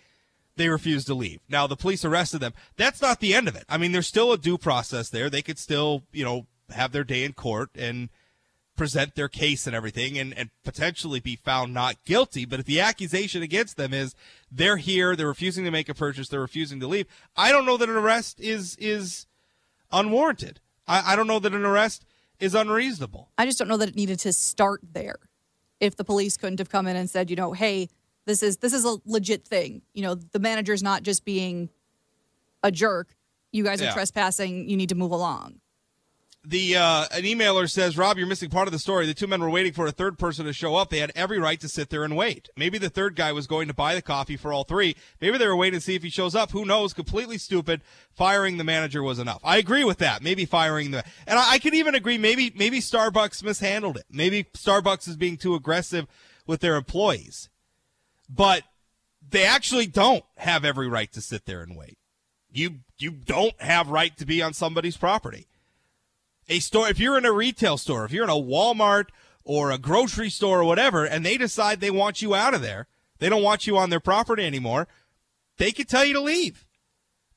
[0.56, 1.42] they refused to leave.
[1.50, 2.54] Now, the police arrested them.
[2.78, 3.66] That's not the end of it.
[3.68, 5.30] I mean, there's still a due process there.
[5.30, 8.10] They could still, you know, have their day in court and
[8.76, 12.46] present their case and everything and, and potentially be found not guilty.
[12.46, 14.16] But if the accusation against them is
[14.52, 17.08] they're here, they're refusing to make a purchase, they're refusing to leave,
[17.38, 19.28] I don't know that an arrest is is
[19.92, 20.60] unwarranted.
[20.88, 22.06] I, I don't know that an arrest
[22.40, 23.30] is unreasonable.
[23.38, 25.20] I just don't know that it needed to start there.
[25.80, 27.90] If the police couldn't have come in and said, you know, hey,
[28.26, 29.82] this is this is a legit thing.
[29.94, 31.70] You know, the manager's not just being
[32.64, 33.16] a jerk.
[33.52, 33.94] You guys are Yeah.
[33.94, 34.68] trespassing.
[34.70, 35.60] You need to move along.
[36.48, 39.08] The uh, an emailer says, Rob, you're missing part of the story.
[39.08, 40.90] The two men were waiting for a third person to show up.
[40.90, 42.50] They had every right to sit there and wait.
[42.56, 44.96] Maybe the third guy was going to buy the coffee for all three.
[45.20, 46.52] Maybe they were waiting to see if he shows up.
[46.52, 46.94] Who knows?
[46.94, 47.82] Completely stupid.
[48.12, 49.42] Firing the manager was enough.
[49.44, 50.22] I agree with that.
[50.22, 52.18] Maybe firing the and I, I even agree.
[52.18, 54.06] Maybe maybe Starbucks mishandled it.
[54.12, 56.06] Maybe Starbucks is being too aggressive
[56.46, 57.50] with their employees.
[58.30, 58.64] But
[59.28, 61.98] they actually don't have every right to sit there and wait.
[62.52, 65.48] You you don't have right to be on somebody's property
[66.48, 69.08] a store if you're in a retail store if you're in a walmart
[69.44, 72.88] or a grocery store or whatever and they decide they want you out of there
[73.20, 74.88] they don't want you on their property anymore
[75.58, 76.66] they could tell you to leave.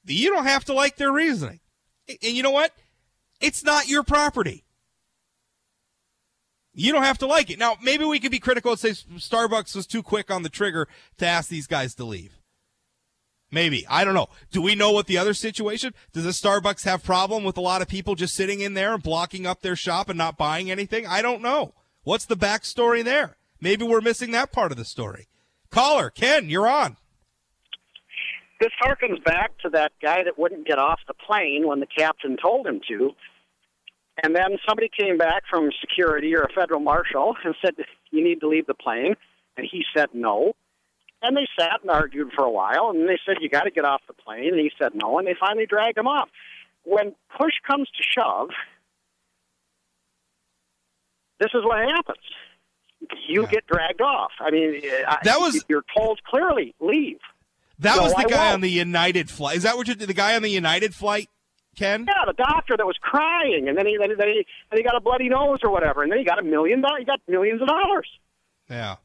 [0.05, 1.61] You don't have to like their reasoning.
[2.09, 2.73] And you know what?
[3.41, 4.65] It's not your property.
[6.73, 7.59] You don't have to like it.
[7.59, 10.89] Now maybe we could be critical and say starbucks was too quick on the trigger
[11.19, 12.38] to ask these guys to leave
[13.51, 13.87] Maybe.
[13.89, 14.29] I don't know.
[14.51, 15.95] Do we know what the other situation?
[16.13, 19.03] Does a Starbucks have problem with a lot of people just sitting in there and
[19.03, 21.07] blocking up their shop and not buying anything?
[21.07, 21.73] I don't know.
[22.05, 23.37] What's the backstory there?
[23.61, 25.29] Maybe we're missing that part of the story.
[25.71, 26.97] Caller, Ken, you're on.
[28.61, 32.37] This harkens back to that guy that wouldn't get off the plane when the captain
[32.41, 33.13] told him to.
[34.23, 37.75] And then somebody came back from security or a federal marshal and said,
[38.11, 39.15] You need to leave the plane.
[39.57, 40.55] And he said no.
[41.21, 43.85] And they sat and argued for a while, and they said, You got to get
[43.85, 44.49] off the plane.
[44.49, 46.29] And he said no, and they finally dragged him off.
[46.85, 48.51] When push comes to shove,
[51.41, 52.25] this is what happens.
[53.29, 53.49] You Yeah.
[53.51, 54.33] get dragged off.
[54.41, 54.81] I mean,
[55.23, 57.21] That was- you're told clearly, leave.
[57.81, 58.55] That No, was the I guy won't.
[58.55, 59.57] on the United flight.
[59.57, 61.29] Is that what you the guy on the United flight,
[61.77, 62.07] Ken?
[62.09, 65.01] Yeah, the doctor that was crying, and then he, then he, then he got a
[65.01, 66.99] bloody nose or whatever, and then he got a million dollars.
[67.01, 68.09] He got millions of dollars.
[68.69, 68.97] Yeah.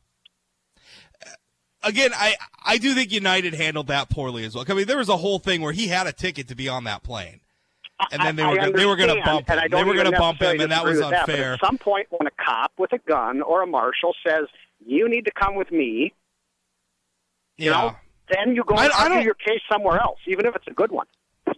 [1.84, 4.66] Again, I I do think United handled that poorly as well.
[4.68, 6.86] I mean, there was a whole thing where he had a ticket to be on
[6.86, 7.40] that plane,
[8.12, 9.60] and then they I- were I they were going to bump him.
[9.70, 11.54] They were going to bump him, and that was with that, unfair.
[11.54, 14.46] at some point, when a cop with a gun or a marshal says,
[14.86, 16.14] "You need to come with me,"
[17.58, 17.72] you yeah.
[17.72, 17.96] know,
[18.30, 20.92] then you go I- and argue your case somewhere else, even if it's a good
[20.92, 21.08] one.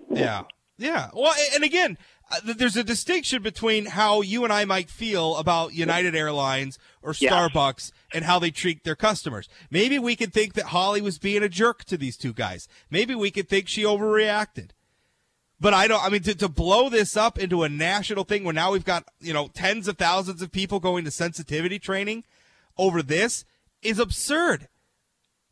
[0.09, 0.43] Yeah.
[0.77, 1.09] Yeah.
[1.13, 1.97] Well, and again,
[2.31, 7.13] Uh, there's a distinction between how you and I might feel about United Airlines or.
[7.13, 9.47] Starbucks and how they treat their customers.
[9.69, 12.67] Maybe we could think that Holly was being a jerk to these two guys.
[12.89, 14.71] Maybe we could think she overreacted.
[15.59, 18.53] But I don't, I mean, to, to blow this up into a national thing where
[18.53, 22.23] now we've got, you know, tens of thousands of people going to sensitivity training
[22.77, 23.45] over this
[23.81, 24.67] is absurd.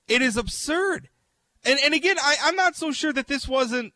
[0.08, 1.10] It is absurd.
[1.64, 3.94] And, and again, I, I'm not so sure that this wasn't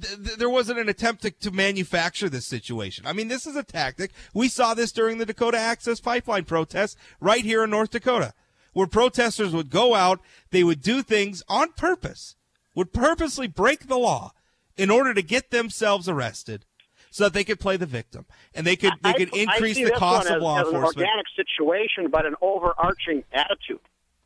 [0.00, 3.06] th- th- there wasn't an attempt to, to manufacture this situation.
[3.06, 4.12] I mean, this is a tactic.
[4.34, 8.34] We saw this during the Dakota Access Pipeline protests right here in North Dakota,
[8.72, 10.20] where protesters would go out,
[10.50, 12.36] they would do things on purpose,
[12.74, 14.32] would purposely break the law
[14.76, 16.64] in order to get themselves arrested
[17.10, 18.24] so that they could play the victim
[18.54, 21.06] and they could they could I increase see the cost of law as an enforcement.
[21.08, 23.80] organic situation, but an overarching attitude,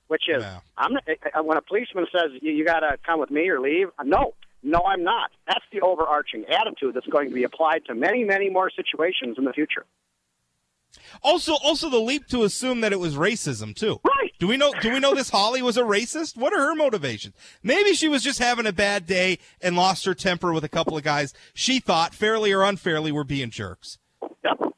[0.06, 0.60] which is, Yeah.
[0.78, 1.02] I'm not,
[1.44, 4.82] when a policeman says you, you got to come with me or leave, no, no,
[4.86, 5.30] I'm not.
[5.46, 9.44] That's the overarching attitude that's going to be applied to many, many more situations in
[9.44, 9.84] the future.
[11.22, 14.00] Also, also the leap to assume that it was racism too.
[14.04, 14.32] Right.
[14.38, 14.72] Do we know?
[14.80, 16.36] Do we know this Holly was a racist?
[16.36, 17.34] What are her motivations?
[17.62, 20.96] Maybe she was just having a bad day and lost her temper with a couple
[20.96, 23.98] of guys she thought, fairly or unfairly, were being jerks.
[24.44, 24.72] Yep.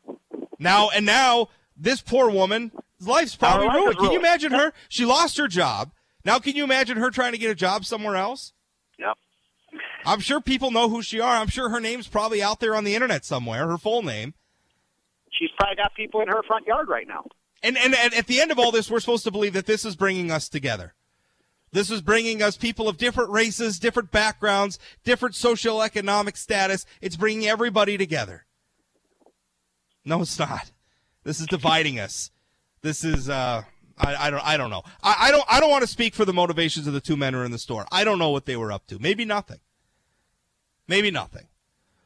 [0.59, 3.99] Now and now, this poor woman's life's probably life is ruined.
[3.99, 4.73] Can you imagine her?
[4.89, 5.93] She lost her job.
[6.25, 8.53] Now, can you imagine her trying to get a job somewhere else?
[10.05, 11.37] I'm sure people know who she are.
[11.37, 14.35] I'm sure her name's probably out there on the internet somewhere, her full name.
[15.31, 17.25] She's probably got people in her front yard right now.
[17.63, 19.85] And, and, and at the end of all this, we're supposed to believe that this
[19.85, 20.95] is bringing us together.
[21.71, 26.87] This is bringing us people of different races, different backgrounds, different socioeconomic status.
[27.03, 28.47] It's bringing everybody together.
[30.05, 30.71] No, it's not.
[31.25, 32.31] This is dividing us.
[32.81, 33.65] This is, uh,
[33.99, 34.83] I, I don't, I don't know.
[35.03, 37.35] I, I don't, I don't want to speak for the motivations of the two men
[37.35, 37.87] who are in the store.
[37.91, 38.99] I don't know what they were up to.
[38.99, 39.59] Maybe nothing.
[40.87, 41.47] Maybe nothing.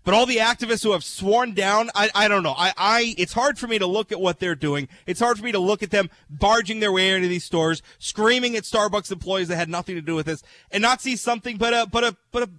[0.05, 2.55] But all the activists who have sworn down, I, I don't know.
[2.57, 4.89] I, I, it's hard for me to look at what they're doing.
[5.07, 8.57] It's hard for me to look at them barging their way into these stores, screaming
[8.57, 11.73] at Starbucks employees that had nothing to do with this, and not see something but
[11.73, 12.51] a, but a, but a,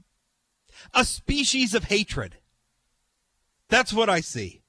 [0.94, 2.38] a species of hatred.
[3.68, 4.63] That's what I see.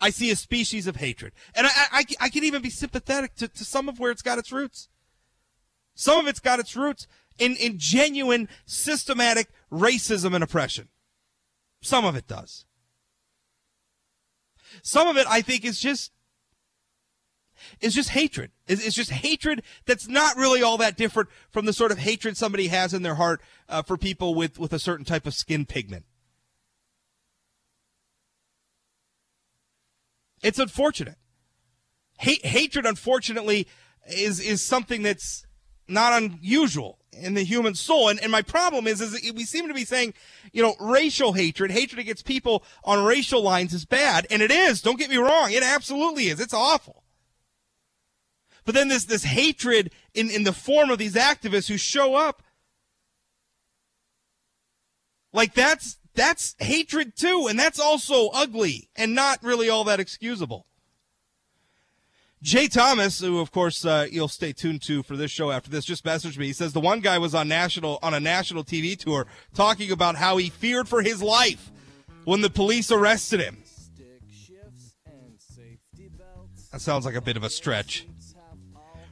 [0.00, 1.32] I see a species of hatred.
[1.54, 4.38] And I, I, I can even be sympathetic to, to some of where it's got
[4.38, 4.88] its roots.
[5.94, 7.06] Some of it's got its roots
[7.38, 10.88] in, in genuine, systematic racism and oppression.
[11.82, 12.64] Some of it does.
[14.82, 16.12] Some of it, I think, is just
[17.80, 18.52] is just hatred.
[18.66, 22.68] It's, just hatred that's not really all that different from the sort of hatred somebody
[22.68, 26.04] has in their heart uh, for people with with a certain type of skin pigment.
[30.42, 31.16] It's unfortunate.
[32.18, 33.66] Hate, hatred, unfortunately,
[34.06, 35.44] is is something that's
[35.88, 38.08] not unusual in the human soul.
[38.08, 40.14] And, and my problem is, is we seem to be saying,
[40.52, 44.26] you know, racial hatred, hatred against people on racial lines is bad.
[44.30, 44.80] And it is.
[44.80, 45.50] Don't get me wrong.
[45.50, 46.40] It absolutely is.
[46.40, 47.02] It's awful.
[48.64, 52.42] But then this, this hatred in, in the form of these activists who show up,
[55.32, 57.46] like that's, that's hatred too.
[57.48, 60.66] And that's also ugly and not really all that excusable.
[62.42, 65.84] Jay Thomas, who of course uh, you'll stay tuned to for this show after this,
[65.84, 66.46] just messaged me.
[66.46, 70.16] He says the one guy was on national on a national TV tour talking about
[70.16, 71.70] how he feared for his life
[72.24, 73.58] when the police arrested him.
[76.72, 78.06] That sounds like a bit of a stretch.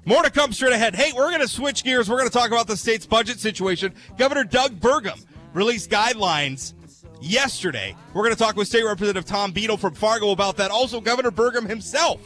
[0.05, 0.95] More to come straight ahead.
[0.95, 2.09] Hey, we're going to switch gears.
[2.09, 3.95] We're going to talk about the state's budget situation.
[4.17, 6.73] Governor Doug Burgum released guidelines
[7.21, 7.95] yesterday.
[8.15, 10.71] We're going to talk with State Representative Tom Beadle from Fargo about that.
[10.71, 12.21] Also, Governor Burgum himself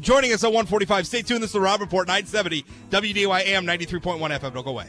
[0.00, 1.06] joining us at 145.
[1.06, 1.42] Stay tuned.
[1.42, 4.54] This is the Rob Port 970 WDAY AM 93.1 FM.
[4.54, 4.88] Don't go away.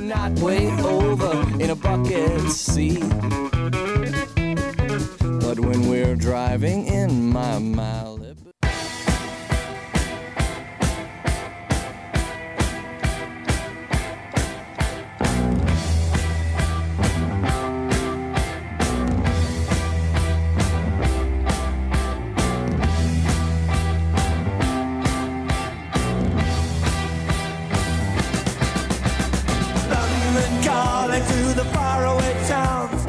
[0.00, 3.00] Not way over in a bucket seat.
[5.40, 8.29] But when we're driving in my Malibu.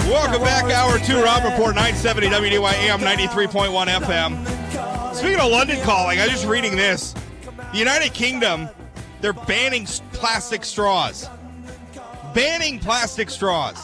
[0.09, 5.15] Welcome back, hour two, Rob Port 970 WDAY AM 93.1 FM.
[5.15, 7.13] Speaking of London calling, I was just reading this.
[7.71, 8.69] The United Kingdom,
[9.21, 11.29] they're banning plastic straws.
[12.33, 13.77] Banning plastic straws.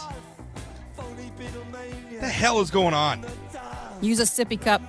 [0.96, 3.24] What the hell is going on?
[4.02, 4.82] Use a sippy cup.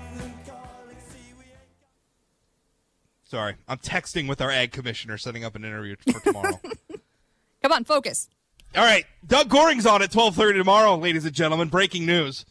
[3.25, 6.61] Sorry, I'm texting with our ag commissioner setting up an interview for tomorrow.
[7.63, 8.31] Come on, focus.
[8.77, 11.69] All right, Doug Goehring's on at 12:30 tomorrow, ladies and gentlemen.
[11.69, 12.45] Breaking news.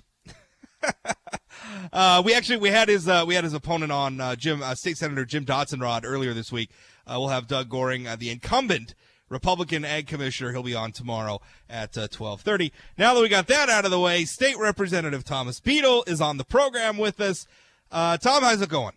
[1.94, 4.74] uh, we actually we had his uh, we had his opponent on uh, Jim uh,
[4.74, 6.72] State Senator Jim Dotson earlier this week.
[7.06, 8.96] Uh, we'll have Doug Goehring, uh, the incumbent
[9.30, 10.52] Republican Ag Commissioner.
[10.52, 11.40] He'll be on tomorrow
[11.70, 12.72] at uh, 12:30.
[12.98, 16.38] Now that we got that out of the way, State Representative Thomas Beadle is on
[16.38, 17.46] the program with us.
[17.92, 18.94] Uh, Tom, how's it going?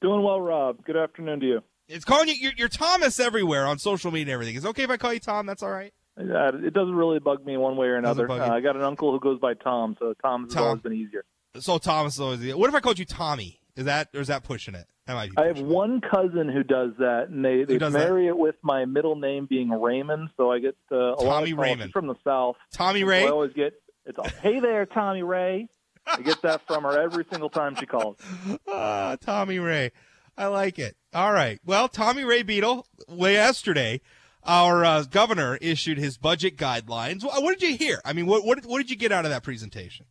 [0.00, 0.82] Doing well, Rob.
[0.84, 1.62] Good afternoon to you.
[1.86, 2.34] It's calling you.
[2.34, 4.54] You're, you're Thomas everywhere on social media and everything.
[4.54, 5.44] Is it okay if I call you Tom?
[5.44, 5.92] That's all right.
[6.18, 8.30] Uh, it doesn't really bug me one way or another.
[8.30, 10.64] Uh, I got an uncle who goes by Tom, so Tom's Tom.
[10.64, 11.24] always been easier.
[11.58, 12.40] So Thomas is always.
[12.40, 12.56] Easier.
[12.56, 13.60] What if I called you Tommy?
[13.76, 14.86] Is that or is that pushing it?
[15.06, 15.30] That might.
[15.36, 15.64] I have it.
[15.64, 19.70] one cousin who does that, and they, they marry it with my middle name being
[19.70, 21.92] Raymond, so I get uh, a lot Tommy Raymond.
[21.92, 22.56] from the South.
[22.72, 23.24] Tommy So Ray.
[23.24, 23.72] I always get
[24.04, 25.68] it's all, hey there, Tommy Ray.
[26.06, 28.16] I get that from her every single time she calls.
[28.68, 29.92] Ah, Tommy Ray.
[30.36, 30.96] I like it.
[31.12, 31.58] All right.
[31.64, 34.00] Well, Tommy Ray Beadle, way yesterday,
[34.44, 37.22] our uh, governor issued his budget guidelines.
[37.22, 38.00] What did you hear?
[38.04, 40.06] I mean, what, what, what did you get out of that presentation?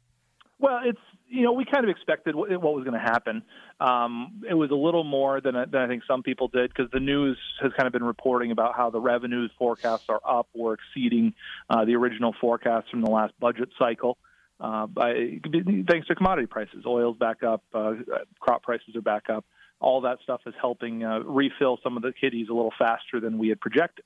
[0.59, 3.43] Well, it's you know we kind of expected what, what was going to happen.
[3.79, 6.91] Um, it was a little more than, I- than I think some people did because
[6.91, 10.73] the news has kind of been reporting about how the revenues forecasts are up or
[10.73, 11.33] exceeding
[11.69, 14.17] uh, the original forecasts from the last budget cycle.
[14.59, 15.39] Uh, by
[15.89, 17.93] thanks to commodity prices, oil's back up, uh,
[18.41, 19.45] crop prices are back up.
[19.79, 23.37] All that stuff is helping uh, refill some of the kitties a little faster than
[23.37, 24.03] we had projected.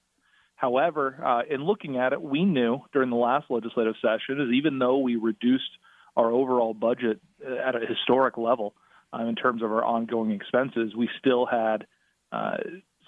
[0.63, 4.79] However, uh, in looking at it, we knew during the last legislative session is even
[4.79, 5.69] though we reduced
[6.15, 8.73] our overall budget uh, at a historic level
[9.13, 11.85] uh, in terms of our ongoing expenses, we still had
[12.31, 12.55] uh,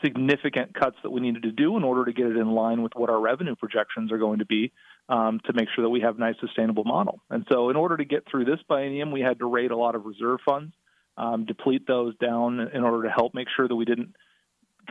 [0.04, 2.92] significant cuts that we needed to do in order to get it in line with
[2.94, 4.74] what our revenue projections are going to be
[5.08, 7.22] um, to make sure that we have a nice sustainable model.
[7.30, 9.96] And so, in order to get through this biennium, we had to raid a lot
[9.96, 10.74] of reserve funds,
[11.16, 14.14] um, deplete those down in order to help make sure that we didn't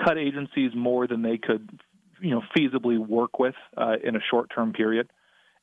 [0.02, 1.68] cut agencies more than they could,
[2.20, 5.10] you know, feasibly work with uh, in a short-term period.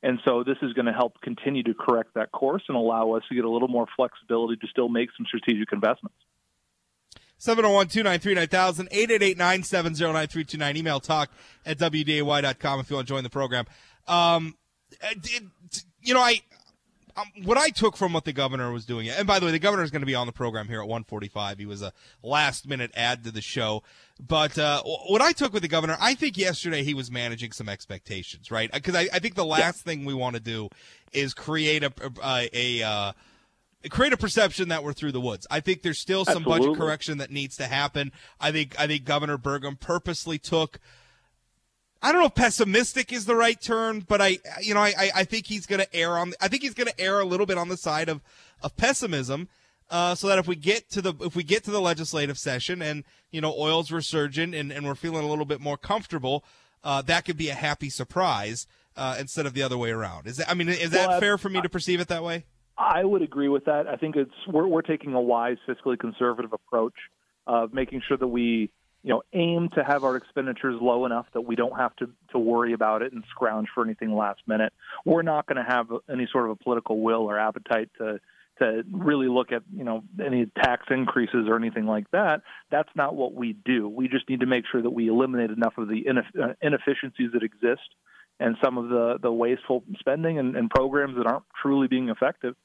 [0.04, 3.24] And so this is going to help continue to correct that course and allow us
[3.30, 6.18] to get a little more flexibility to still make some strategic investments.
[7.38, 10.78] 701 293 9000, 888 970 9329.
[10.78, 11.32] Email talk
[11.66, 13.66] at WDAY.com if you want to join the program.
[14.08, 14.56] Um,
[15.02, 15.44] it,
[16.02, 16.42] you know, I.
[17.16, 19.60] Um, what I took from what the governor was doing, and by the way, the
[19.60, 21.60] governor is going to be on the program here at 1:45.
[21.60, 21.94] He was a
[22.24, 23.84] last minute add to the show,
[24.20, 27.70] but uh, what I took with the governor, I think yesterday he was managing some
[27.70, 28.72] expectations, right?
[28.72, 29.92] Because I, I, think the last yeah.
[29.92, 30.70] thing we want to do
[31.12, 31.92] is create a
[32.24, 33.12] a, a uh,
[33.90, 35.48] create a perception that we're through the woods.
[35.50, 36.68] I think there's still some Absolutely.
[36.68, 38.12] budget correction that needs to happen.
[38.40, 40.80] I think I think Governor Burgum purposely took
[42.02, 45.24] I don't know if pessimistic is the right term, but I, you know, I, I
[45.24, 46.34] think he's going to err on.
[46.42, 48.22] I think he's going to err a little bit on the side of,
[48.64, 49.50] of pessimism,
[49.90, 52.82] uh, so that if we get to the if we get to the legislative session
[52.82, 56.44] and you know oil's resurgent and, and we're feeling a little bit more comfortable,
[56.84, 58.66] uh, that could be a happy surprise
[58.98, 60.26] uh, instead of the other way around.
[60.26, 60.50] Is that?
[60.50, 62.46] I mean, is that well, fair for me to perceive it that way?
[62.78, 63.88] I would agree with that.
[63.88, 66.96] I think it's we're, we're taking a wise, fiscally conservative approach
[67.46, 68.72] of making sure that we
[69.04, 72.40] you know, aim to have our expenditures low enough that we don't have to, to
[72.40, 74.74] worry about it and scrounge for anything last minute.
[75.06, 78.20] We're not going to have any sort of a political will or appetite to
[78.60, 82.42] to really look at you know any tax increases or anything like that.
[82.70, 83.90] That's not what we do.
[83.90, 87.44] We just need to make sure that we eliminate enough of the uh, inefficiencies that
[87.44, 87.96] exist
[88.40, 92.56] and some of the the wasteful spending and, and programs that aren't truly being effective,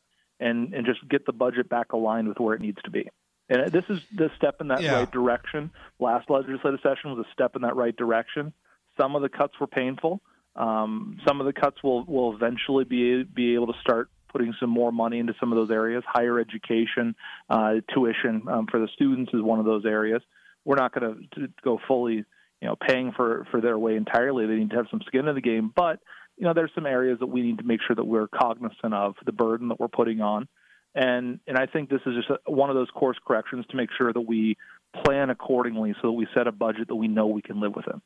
[0.40, 3.08] and and just get the budget back aligned with where it needs to be.
[3.48, 4.94] And this is the step in that yeah.
[4.94, 5.70] right direction.
[6.00, 8.52] Last legislative session was a step in that right direction.
[8.98, 10.20] Some of the cuts were painful.
[10.56, 14.70] Um, some of the cuts will will eventually be be able to start putting some
[14.70, 16.02] more money into some of those areas.
[16.06, 17.14] Higher education,
[17.48, 20.22] uh, tuition um, for the students is one of those areas.
[20.64, 22.24] We're not going to go fully, you
[22.68, 24.46] know, paying for for their way entirely.
[24.46, 26.00] They need to have some skin in the game, but
[26.36, 29.14] you know, there's some areas that we need to make sure that we're cognizant of
[29.24, 30.48] the burden that we're putting on.
[30.96, 33.90] And and I think this is just a, one of those course corrections to make
[33.96, 34.56] sure that we
[35.04, 38.00] plan accordingly, so that we set a budget that we know we can live within.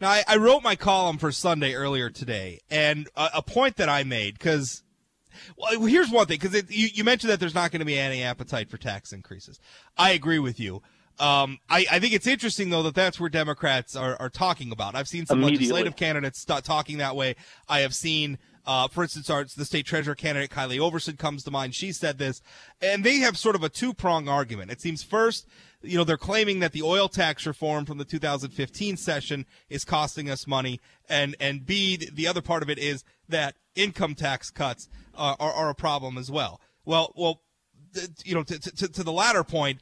[0.00, 3.88] Now, I, I wrote my column for Sunday earlier today, and a, a point that
[3.90, 4.84] I made because.
[5.56, 8.20] Well, here's one thing because you, you mentioned that there's not going to be any
[8.24, 9.60] appetite for tax increases.
[9.96, 10.82] I agree with you.
[11.20, 14.96] Um, I, I, think it's interesting though that that's where Democrats are, are talking about.
[14.96, 17.36] I've seen some legislative candidates start talking that way.
[17.68, 18.38] I have seen
[18.70, 21.74] uh, for instance, our, the state treasurer candidate Kylie Oversen comes to mind.
[21.74, 22.40] She said this,
[22.80, 24.70] and they have sort of a two prong argument.
[24.70, 25.48] It seems first,
[25.82, 30.30] you know, they're claiming that the oil tax reform from the 2015 session is costing
[30.30, 34.88] us money, and and B, the other part of it is that income tax cuts
[35.16, 36.60] uh, are, are a problem as well.
[36.84, 37.40] Well, well,
[38.24, 39.80] you know, to, the latter point,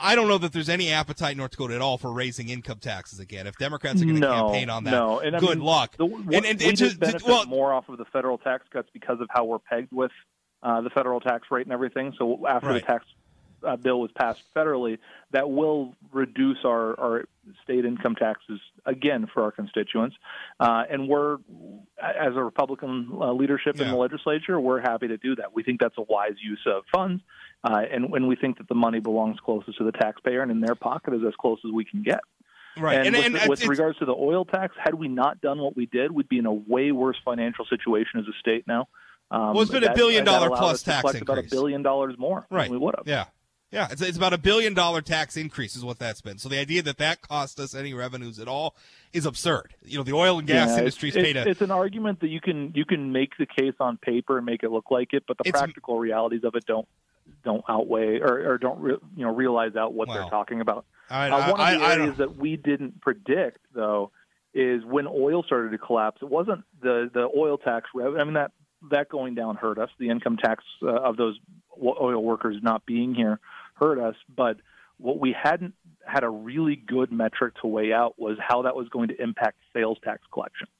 [0.00, 2.78] I don't know that there's any appetite in North Dakota at all for raising income
[2.78, 3.46] taxes again.
[3.46, 5.20] If Democrats are going to no, campaign on that, no.
[5.20, 5.96] and good mean, luck.
[5.96, 8.88] The, and, and, we and just benefit well, more off of the federal tax cuts
[8.92, 10.12] because of how we're pegged with
[10.62, 12.14] uh, the federal tax rate and everything.
[12.18, 12.80] So after right.
[12.80, 13.04] the tax
[13.66, 14.98] uh, bill was passed federally,
[15.32, 17.24] that will reduce our, our
[17.62, 20.16] state income taxes again for our constituents.
[20.60, 21.38] Uh, and we're,
[22.00, 23.84] as a Republican uh, leadership yeah.
[23.84, 25.54] in the legislature, we're happy to do that.
[25.54, 27.22] We think that's a wise use of funds,
[27.64, 30.60] uh, and when we think that the money belongs closest to the taxpayer and in
[30.60, 32.20] their pocket is as close as we can get.
[32.76, 33.04] Right.
[33.04, 35.76] And, and, with, and with regards to the oil tax, had we not done what
[35.76, 38.88] we did, we'd be in a way worse financial situation as a state now.
[39.30, 41.20] Um, well, it's been that, a billion dollar plus tax increase.
[41.20, 41.22] increase.
[41.22, 42.70] About a billion dollars more right.
[42.70, 43.06] we would have.
[43.06, 43.26] Yeah.
[43.70, 46.38] Yeah, it's, it's about a billion dollar tax increase is what that's been.
[46.38, 48.74] So the idea that that cost us any revenues at all
[49.12, 49.74] is absurd.
[49.84, 51.46] You know, the oil and gas yeah, industry's it's, paid a.
[51.46, 54.62] It's an argument that you can you can make the case on paper and make
[54.62, 56.88] it look like it, but the practical realities of it don't
[57.48, 60.84] don't outweigh or, or don't re, you know realize out what Well, they're talking about.
[61.10, 64.10] I, Uh, one I, of the I, I areas don't, that we didn't predict, though,
[64.52, 66.18] is when oil started to collapse.
[66.20, 67.88] It wasn't the the oil tax.
[67.94, 68.52] I mean that
[68.90, 69.90] that going down hurt us.
[69.98, 71.36] The income tax uh, of those
[71.82, 73.40] oil workers not being here
[73.74, 74.16] hurt us.
[74.34, 74.58] But
[74.98, 75.74] what we hadn't
[76.06, 79.56] had a really good metric to weigh out was how that was going to impact
[79.72, 80.70] sales tax collections.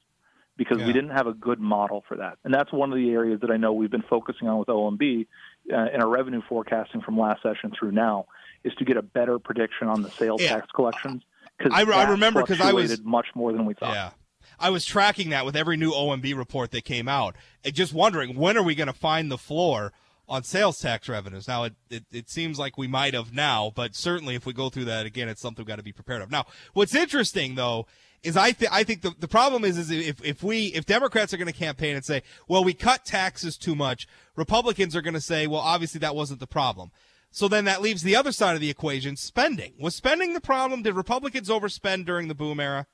[0.57, 0.89] Because Yeah.
[0.89, 3.51] we didn't have a good model for that, and that's one of the areas that
[3.53, 5.29] I know we've been focusing on with OMB
[5.73, 8.27] uh, in our revenue forecasting from last session through now,
[8.65, 10.55] is to get a better prediction on the sales Yeah.
[10.57, 11.23] tax collections.
[11.57, 13.95] Because I I remember 'cause I was- much more than we thought.
[13.95, 14.11] Yeah.
[14.61, 18.37] I was tracking that with every new OMB report that came out, and just wondering
[18.37, 19.93] when are we going to find the floor
[20.29, 21.49] on sales tax revenues.
[21.49, 24.69] Now, it, it, it seems like we might have now, but certainly if we go
[24.69, 26.31] through that again, it's something we've got to be prepared of.
[26.31, 27.87] Now, what's interesting though
[28.23, 31.33] is I think I think the, the problem is is if if we if Democrats
[31.33, 34.07] are going to campaign and say, well, we cut taxes too much,
[34.37, 36.91] Republicans are going to say, well, obviously that wasn't the problem.
[37.31, 39.75] So then that leaves the other side of the equation, spending.
[39.79, 40.83] Was spending the problem?
[40.83, 42.87] Did Republicans overspend during the boom era?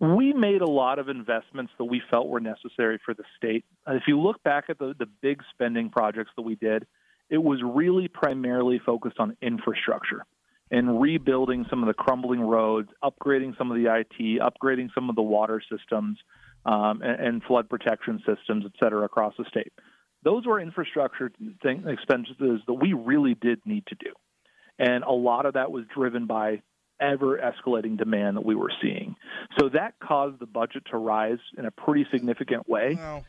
[0.00, 3.64] We made a lot of investments that we felt were necessary for the state.
[3.86, 6.86] Uh, If you look back at the, the big spending projects that we did,
[7.30, 10.24] it was really primarily focused on infrastructure
[10.70, 15.16] and rebuilding some of the crumbling roads, upgrading some of the IT, upgrading some of
[15.16, 16.18] the water systems,
[16.66, 19.72] um, and, and flood protection systems, et cetera, across the state.
[20.22, 21.30] Those were infrastructure
[21.62, 24.12] thing, expenses that we really did need to do.
[24.78, 26.62] And a lot of that was driven by
[27.00, 29.16] ever escalating demand that we were seeing.
[29.58, 32.94] So that caused the budget to rise in a pretty significant way.
[32.96, 33.24] Well,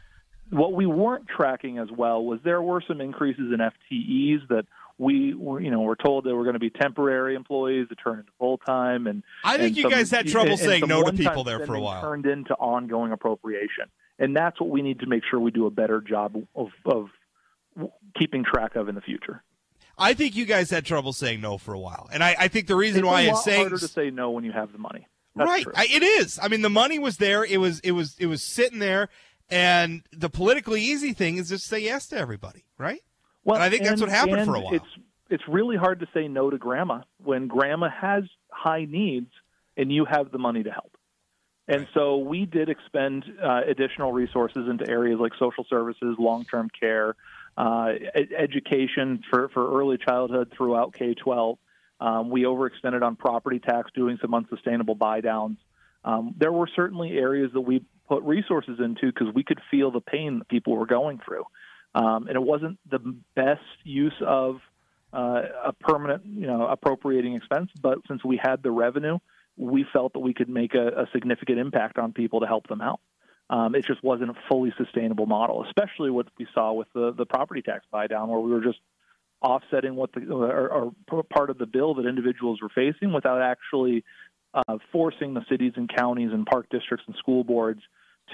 [0.49, 4.65] What we weren't tracking as well was there were some increases in FTEs that
[4.97, 8.19] we were, you know, were told they were going to be temporary employees to turn
[8.19, 10.79] into full time, and I think and you some- guys had trouble and- and saying
[10.81, 12.01] some no to people there for a while.
[12.01, 13.85] Turned into ongoing appropriation,
[14.17, 17.09] and that's what we need to make sure we do a better job of, of
[18.17, 19.41] keeping track of in the future.
[19.99, 22.67] I think you guys had trouble saying no for a while, and I, I think
[22.67, 25.07] the reason It's why I'm saying harder to say no when you have the money.
[25.35, 25.65] That's right.
[25.75, 26.39] I, it is.
[26.41, 27.43] I mean, the money was there.
[27.43, 29.09] It was it was it was sitting there,
[29.49, 33.01] and the politically easy thing is just say yes to everybody, right?
[33.43, 34.73] Well, And I think that's what happened for a while.
[34.73, 34.85] It's
[35.29, 39.31] it's really hard to say no to grandma when grandma has high needs
[39.77, 40.97] and you have the money to help.
[41.67, 41.89] And Right.
[41.93, 47.15] so we did expend uh, additional resources into areas like social services, long-term care,
[47.57, 47.89] uh,
[48.37, 51.57] education for, for early childhood throughout K-12.
[52.01, 55.57] Um, we overextended on property tax, doing some unsustainable buy downs.
[56.05, 59.99] Um, there were certainly areas that we put resources into because we could feel the
[59.99, 61.43] pain that people were going through.
[61.93, 62.99] Um, and it wasn't the
[63.35, 64.59] best use of
[65.11, 67.69] uh, a permanent, you know, appropriating expense.
[67.81, 69.17] But since we had the revenue,
[69.57, 72.81] we felt that we could make a, a significant impact on people to help them
[72.81, 73.01] out.
[73.49, 77.25] Um, it just wasn't a fully sustainable model, especially what we saw with the, the
[77.25, 78.79] property tax buy down, where we were just
[79.41, 84.03] offsetting what the or, or part of the bill that individuals were facing without actually
[84.53, 87.81] uh, forcing the cities and counties and park districts and school boards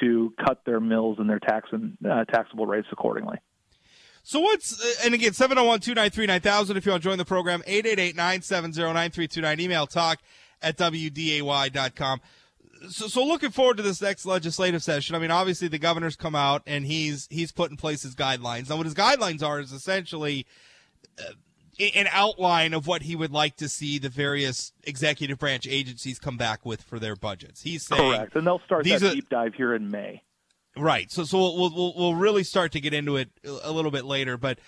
[0.01, 3.38] to cut their mills and their tax and uh, taxable rates accordingly.
[4.24, 9.88] So what's uh, and again 701-293-9000 if you want to join the program 888-970-9329 email
[9.88, 10.20] talk
[10.61, 12.22] at wday.com.
[12.89, 15.15] So, so looking forward to this next legislative session.
[15.15, 18.69] I mean, obviously the governor's come out and he's he's put in place his guidelines.
[18.69, 20.45] Now, what his guidelines are is essentially
[21.19, 21.32] uh,
[21.80, 26.38] an outline of what he would like to see the various executive branch agencies come
[26.38, 27.61] back with for their budgets.
[27.61, 30.21] He's saying Correct, and they'll start these that are- deep dive here in May.
[30.78, 31.09] Right.
[31.11, 33.30] So so we'll we'll we'll really start to get into it
[33.63, 34.59] a little bit later, but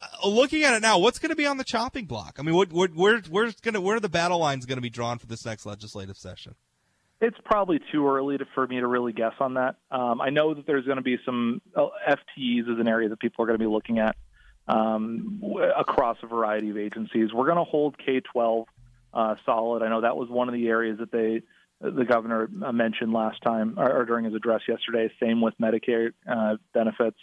[0.00, 2.36] uh, looking at it now, what's going to be on the chopping block?
[2.38, 4.82] I mean, what, what where where's going to where are the battle lines going to
[4.82, 6.54] be drawn for this next legislative session?
[7.20, 9.76] It's probably too early to, for me to really guess on that.
[9.90, 13.18] Um, I know that there's going to be some uh, FTEs is an area that
[13.18, 14.16] people are going to be looking at
[14.68, 15.42] um,
[15.76, 17.32] across a variety of agencies.
[17.32, 18.66] We're going to hold K-12
[19.12, 19.82] uh, solid.
[19.82, 21.42] I know that was one of the areas that they
[21.80, 25.10] the governor uh, mentioned last time or, or during his address yesterday.
[25.22, 27.16] Same with Medicare uh, benefits.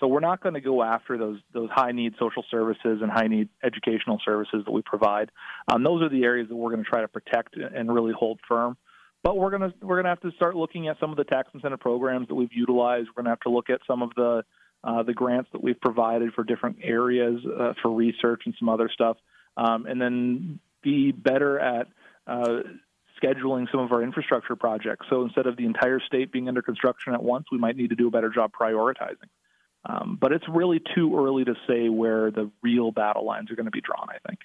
[0.00, 3.26] So we're not going to go after those those high need social services and high
[3.26, 5.30] need educational services that we provide.
[5.66, 8.40] Um, those are the areas that we're going to try to protect and really hold
[8.48, 8.76] firm.
[9.22, 11.80] But we're to we're to have to start looking at some of the tax incentive
[11.80, 13.08] programs that we've utilized.
[13.16, 14.44] We're to have to look at some of the
[14.84, 18.88] uh, the grants that we've provided for different areas uh, for research and some other
[18.92, 19.16] stuff,
[19.56, 21.88] um, and then be better at
[22.26, 22.60] uh,
[23.20, 25.06] scheduling some of our infrastructure projects.
[25.10, 27.96] So instead of the entire state being under construction at once, we might need to
[27.96, 29.28] do a better job prioritizing.
[29.84, 33.66] Um, but it's really too early to say where the real battle lines are going
[33.66, 34.08] to be drawn.
[34.10, 34.40] I think.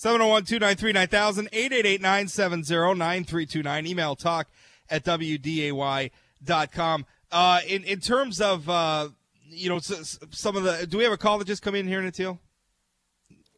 [0.00, 4.48] 701-293-9000, 888-970-9329, email talk
[4.88, 7.04] at wday.com.
[7.30, 9.08] Uh, in, in terms of, uh,
[9.48, 11.74] you know, s- s- some of the, do we have a call that just come
[11.74, 12.38] in here, in Natil?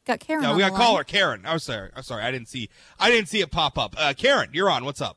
[0.04, 0.42] Got Karen.
[0.42, 0.80] No, we got line.
[0.80, 1.42] caller Karen.
[1.46, 1.90] I'm sorry.
[1.94, 2.24] I'm sorry.
[2.24, 2.68] I didn't see.
[2.98, 3.94] I didn't see it pop up.
[3.96, 4.84] Uh, Karen, you're on.
[4.84, 5.16] What's up?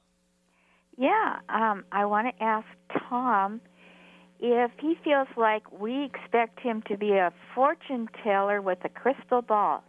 [0.96, 2.68] Yeah, um, I want to ask
[3.10, 3.62] Tom
[4.40, 9.42] if he feels like we expect him to be a fortune teller with a crystal
[9.42, 9.84] ball.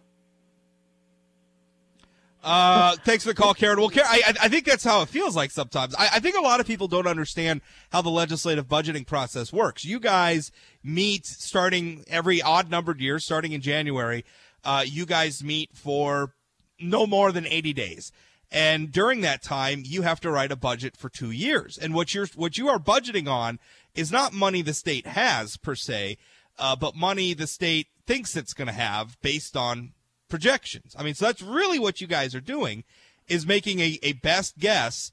[2.43, 3.78] Uh, thanks for the call, Karen.
[3.78, 5.95] Well, Karen, I, I- think that's how it feels like sometimes.
[5.97, 7.61] I, I think a lot of people don't understand
[7.91, 9.84] how the legislative budgeting process works.
[9.84, 10.53] You guys
[10.84, 14.24] meet starting every odd numbered year, starting in January.
[14.64, 16.34] Uh, you guys meet for
[16.80, 18.12] no more than 80 days.
[18.53, 21.76] And during that time, you have to write a budget for two years.
[21.76, 23.59] And what you're what you are budgeting on
[23.97, 26.16] is not money the state has per se,
[26.59, 29.95] uh, but money the state thinks it's going to have based on
[30.29, 30.95] projections.
[30.99, 32.85] I mean, so that's really what you guys are doing
[33.29, 35.12] is making a, a best guess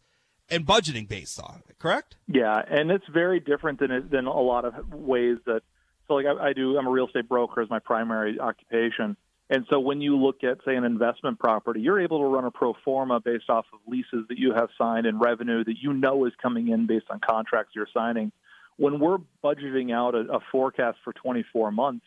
[0.49, 2.15] and budgeting based on it, correct?
[2.27, 5.61] Yeah, and it's very different than than a lot of ways that.
[6.07, 9.15] So, like I, I do, I'm a real estate broker as my primary occupation,
[9.49, 12.51] and so when you look at, say, an investment property, you're able to run a
[12.51, 16.25] pro forma based off of leases that you have signed and revenue that you know
[16.25, 18.31] is coming in based on contracts you're signing.
[18.77, 22.05] When we're budgeting out a, a forecast for 24 months,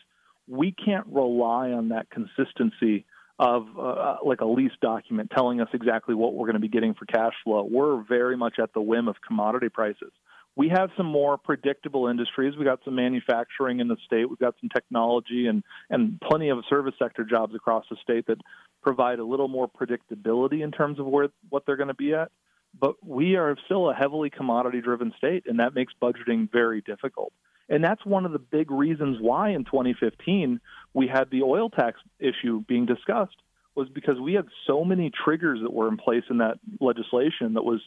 [0.48, 3.04] we can't rely on that consistency
[3.38, 6.94] of uh, like a lease document telling us exactly what we're going to be getting
[6.94, 7.68] for cash flow.
[7.70, 10.12] We're very much at the whim of commodity prices.
[10.56, 12.56] We have some more predictable industries.
[12.56, 14.24] We got some manufacturing in the state.
[14.30, 18.38] We've got some technology and and plenty of service sector jobs across the state that
[18.82, 22.30] provide a little more predictability in terms of where what they're going to be at.
[22.78, 27.34] But we are still a heavily commodity driven state, and that makes budgeting very difficult.
[27.68, 30.60] And that's one of the big reasons why in 2015
[30.94, 33.36] we had the oil tax issue being discussed
[33.74, 37.64] was because we had so many triggers that were in place in that legislation that
[37.64, 37.80] was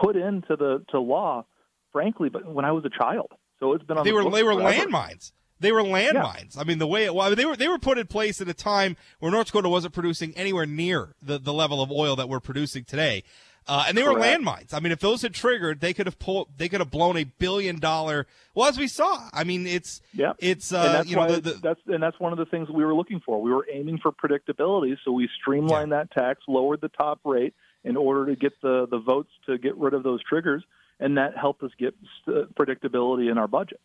[0.00, 1.44] put into the to law,
[1.92, 3.30] frankly, but when I was a child.
[3.60, 4.86] So it's been on They the were they were forever.
[4.86, 5.32] landmines.
[5.60, 6.58] They were landmines.
[6.58, 8.54] I mean, the way it, well, they were they were put in place at a
[8.54, 12.40] time where North Dakota wasn't producing anywhere near the, the level of oil that we're
[12.40, 13.22] producing today,
[13.66, 14.74] uh, and they were landmines.
[14.74, 17.24] I mean, if those had triggered, they could have pulled they could have blown a
[17.24, 18.26] billion dollar.
[18.54, 21.80] Well, as we saw, I mean, it's Yeah, it's uh, you know the, the, that's
[21.86, 23.40] and that's one of the things we were looking for.
[23.40, 27.54] We were aiming for predictability, so we streamlined that tax, lowered the top rate
[27.84, 30.62] in order to get the the votes to get rid of those triggers,
[31.00, 31.94] and that helped us get
[32.28, 33.80] uh, predictability in our budget.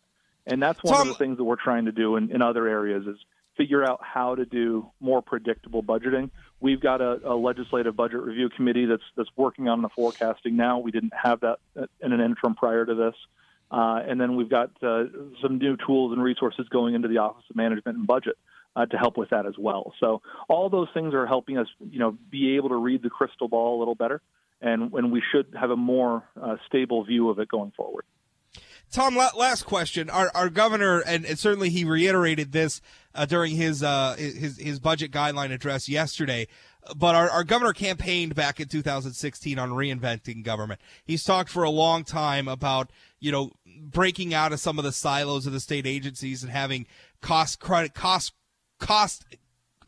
[0.46, 2.66] And that's one Tom- of the things that we're trying to do in, in other
[2.66, 3.16] areas is
[3.56, 6.30] figure out how to do more predictable budgeting.
[6.60, 10.78] We've got a, a legislative budget review committee that's that's working on the forecasting now.
[10.78, 11.58] We didn't have that
[12.00, 13.14] in an interim prior to this.
[13.70, 15.04] Uh, and then we've got uh,
[15.40, 18.36] some new tools and resources going into the Office of Management and Budget
[18.74, 19.92] uh, to help with that as well.
[20.00, 23.48] So all those things are helping us, you know, be able to read the crystal
[23.48, 24.22] ball a little better,
[24.60, 28.04] and when we should have a more uh, stable view of it going forward.
[28.90, 30.10] Tom, last question.
[30.10, 32.80] Our, our governor, and, and certainly he reiterated this
[33.14, 36.46] uh, during his, uh, his his budget guideline address yesterday.
[36.96, 40.80] But our, our governor campaigned back in 2016 on reinventing government.
[41.04, 43.52] He's talked for a long time about you know
[43.82, 46.86] breaking out of some of the silos of the state agencies and having
[47.20, 48.32] cost credit cost
[48.78, 49.24] cost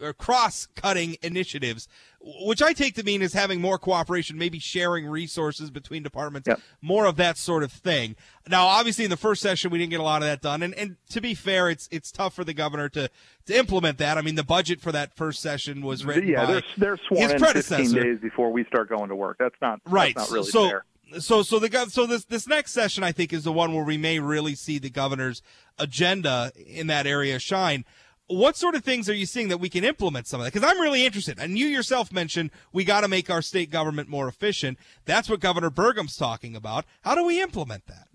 [0.03, 1.89] or cross-cutting initiatives,
[2.21, 6.61] which I take to mean is having more cooperation, maybe sharing resources between departments, Yep.
[6.81, 8.17] more of that sort of thing.
[8.49, 10.75] Now, obviously, in the first session, we didn't get a lot of that done, and
[10.75, 13.09] and to be fair, it's it's tough for the governor to
[13.47, 14.19] to implement that.
[14.19, 17.23] I mean, the budget for that first session was written yeah, by they're, they're sworn
[17.23, 17.85] his in predecessor.
[17.85, 19.37] 15 days before we start going to work.
[19.39, 20.85] That's not right That's not really so fair.
[21.19, 23.99] so so the so this this next session i think is the one where we
[23.99, 25.43] may really see the governor's
[25.79, 27.85] agenda in that area shine
[28.33, 30.53] what sort of things are you seeing that we can implement some of that?
[30.53, 31.39] Because i'm really interested.
[31.39, 34.79] And you yourself mentioned we got to make our state government more efficient.
[35.05, 36.85] That's what governor burgum's talking about.
[37.03, 38.09] How do we implement that?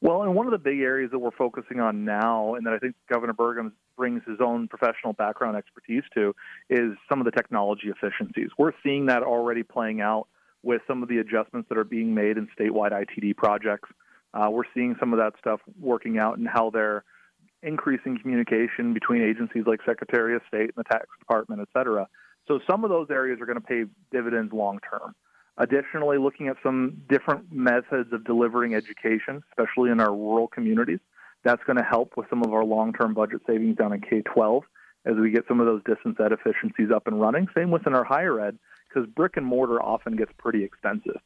[0.00, 2.78] Well, and one of the big areas that we're focusing on now, and that I
[2.78, 6.36] think Governor Burgum brings his own professional background expertise to,
[6.70, 8.50] is some of the technology efficiencies.
[8.56, 10.28] We're seeing that already playing out
[10.62, 13.88] with some of the adjustments that are being made in statewide ITD projects.
[14.32, 17.02] Uh, we're seeing some of that stuff working out and how they're
[17.62, 22.06] increasing communication between agencies like Secretary of State and the Tax Department, et cetera.
[22.46, 25.14] So some of those areas are going to pay dividends long term.
[25.58, 31.00] Additionally, looking at some different methods of delivering education, especially in our rural communities,
[31.44, 34.22] that's going to help with some of our long term budget savings down in K
[34.22, 34.62] 12
[35.04, 37.48] as we get some of those distance ed efficiencies up and running.
[37.56, 41.20] Same within our higher ed, because brick and mortar often gets pretty expensive.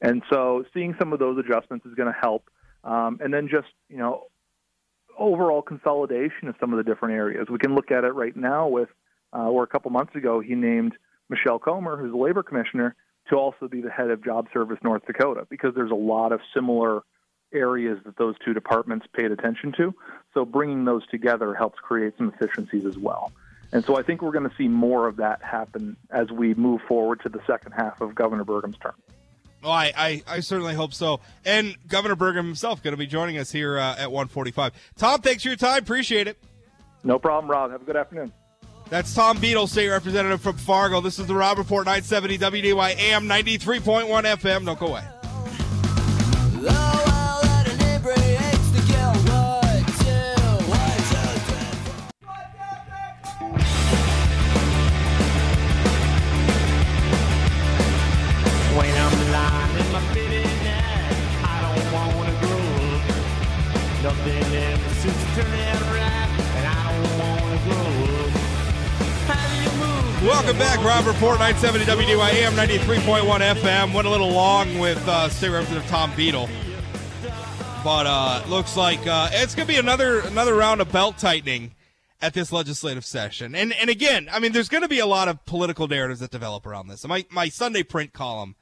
[0.00, 2.50] And so seeing some of those adjustments is going to help.
[2.84, 4.24] Um, and then just, you know,
[5.18, 7.48] overall consolidation of some of the different areas.
[7.50, 8.88] We can look at it right now with
[9.36, 10.94] uh, a couple months ago he named
[11.28, 12.94] Michelle Kommer, who's the labor commissioner,
[13.28, 16.40] to also be the head of Job Service North Dakota because there's a lot of
[16.54, 17.02] similar
[17.52, 19.94] areas that those two departments paid attention to.
[20.34, 23.32] So bringing those together helps create some efficiencies as well.
[23.72, 26.82] And so I think we're going to see more of that happen as we move
[26.86, 28.94] forward to the second half of Governor Burgum's term.
[29.66, 31.18] Well, I, I, I certainly hope so.
[31.44, 34.72] And Governor Burgum himself going to be joining us here uh, at 145.
[34.96, 35.82] Tom, thanks for your time.
[35.82, 36.38] Appreciate it.
[37.02, 37.72] No problem, Rob.
[37.72, 38.32] Have a good afternoon.
[38.90, 41.00] That's Tom Beadle, state representative from Fargo.
[41.00, 44.64] This is the Rob Port 970 WDAY AM 93.1 FM.
[44.64, 45.02] Don't go away.
[64.26, 67.78] Nothing ever seems to turn out right, and I don't wanna grow
[68.14, 68.32] up.
[70.22, 73.94] Welcome back, Rob Port, 970 WDAY AM, 93.1 FM.
[73.94, 76.48] Went a little long with uh, State Representative Tom Beadle.
[77.84, 81.76] But uh, looks like uh, it's going to be another another round of belt tightening
[82.20, 83.54] at this legislative session.
[83.54, 86.32] And and again, I mean, there's going to be a lot of political narratives that
[86.32, 87.06] develop around this.
[87.06, 88.56] My my Sunday print column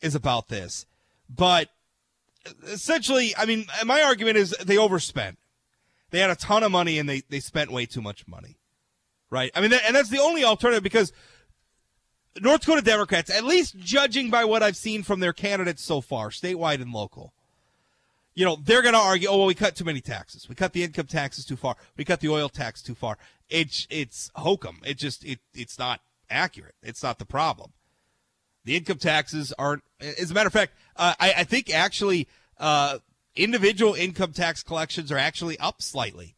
[0.00, 0.86] is about this,
[1.30, 1.68] but
[2.66, 5.38] essentially, I mean, my argument is they overspent.
[6.10, 8.58] They had a ton of money and they they spent way too much money,
[9.30, 9.50] right?
[9.54, 11.12] I mean, that, and that's the only alternative because
[12.40, 16.30] North Dakota Democrats, at least judging by what I've seen from their candidates so far,
[16.30, 17.32] statewide and local,
[18.34, 20.48] you know, they're going to argue, oh, well, we cut too many taxes.
[20.48, 21.76] We cut the income taxes too far.
[21.96, 23.16] We cut the oil tax too far.
[23.48, 24.80] It's, it's hokum.
[24.84, 26.74] It just, it, it's not accurate.
[26.82, 27.72] It's not the problem.
[28.64, 32.28] The income taxes aren't, as a matter of fact, uh, I, I think actually,
[32.58, 32.98] uh,
[33.36, 36.36] individual income tax collections are actually up slightly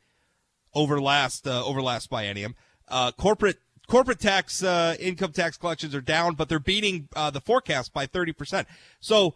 [0.75, 2.55] over last, uh, over last biennium.
[2.89, 7.93] Uh, corporate, corporate tax, uh, income tax collections are down, but they're beating, the forecast
[7.93, 8.67] by 30%.
[9.01, 9.35] So,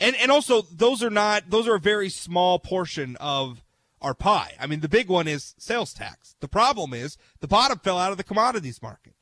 [0.00, 3.62] and and also those are not those are a very small portion of
[4.00, 4.54] our pie.
[4.58, 6.34] I mean, the big one is sales tax.
[6.40, 9.14] The problem is the bottom fell out of the commodities market.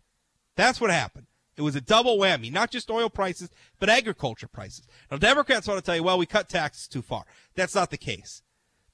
[0.56, 1.26] That's what happened.
[1.58, 3.50] It was a double whammy, not just oil prices,
[3.80, 4.86] but agriculture prices.
[5.10, 7.24] Now, Democrats want to tell you, well, we cut taxes too far.
[7.56, 8.42] That's not the case.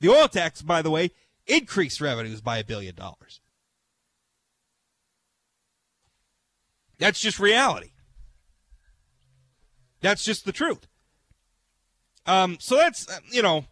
[0.00, 1.10] The oil tax, by the way,
[1.46, 3.42] increased revenues by a billion dollars.
[6.98, 7.90] That's just reality.
[10.00, 10.86] That's just the truth.
[12.24, 13.66] Um, so that's, uh, you know,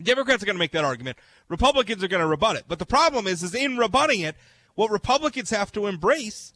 [0.00, 1.18] Democrats are going to make that argument.
[1.48, 2.66] Republicans are going to rebut it.
[2.68, 4.36] But the problem is, is in rebutting it,
[4.76, 6.52] what Republicans have to embrace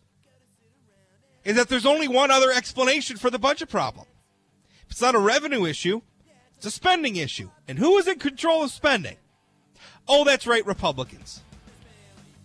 [1.45, 4.07] is that there's only one other explanation for the budget problem.
[4.88, 6.03] It's not a revenue issue,
[6.57, 7.51] it's a spending issue.
[7.66, 9.16] And who is in control of spending?
[10.07, 11.43] Oh, that's right, Republicans.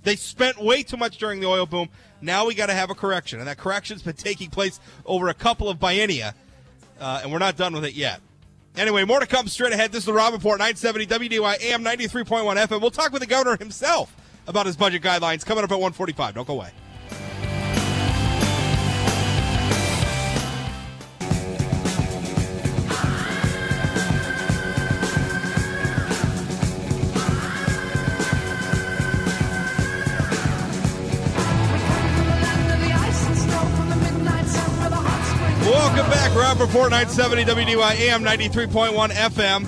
[0.04, 1.90] They spent way too much during the oil boom.
[2.22, 3.40] Now we got to have a correction.
[3.40, 6.34] And that correction's been taking place over a couple of biennia,
[7.00, 8.22] uh, and we're not done with it yet.
[8.78, 9.92] Anyway, more to come straight ahead.
[9.92, 12.80] This is the Rob Port, 970 WDAY AM 93.1 FM.
[12.80, 14.16] We'll talk with the governor himself
[14.48, 16.36] about his budget guidelines coming up at 145.
[16.36, 16.70] Don't go away.
[36.60, 39.68] Report 970 WDAY AM 93.1 FM.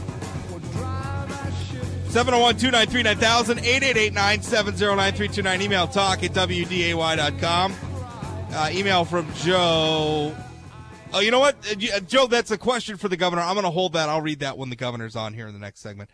[2.10, 5.62] 701 293 9000 888 970 9329.
[5.62, 7.76] Email talk at WDAY.com.
[8.52, 10.36] Uh, email from Joe.
[11.14, 11.56] Oh, you know what?
[11.68, 13.44] Uh, uh, Joe, that's a question for the governor.
[13.44, 14.10] I'm going to hold that.
[14.10, 16.10] I'll read that when the governor's on here in the next segment.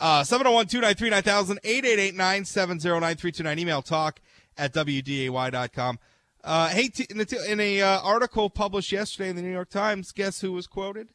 [0.00, 3.58] Uh, 701 293 9000 888 970 9329.
[3.58, 4.20] Email talk
[4.56, 5.98] at WDAY.com.
[6.44, 9.70] Uh, hey, t- in, the, in a uh, article published yesterday in the New York
[9.70, 11.08] Times, guess who was quoted?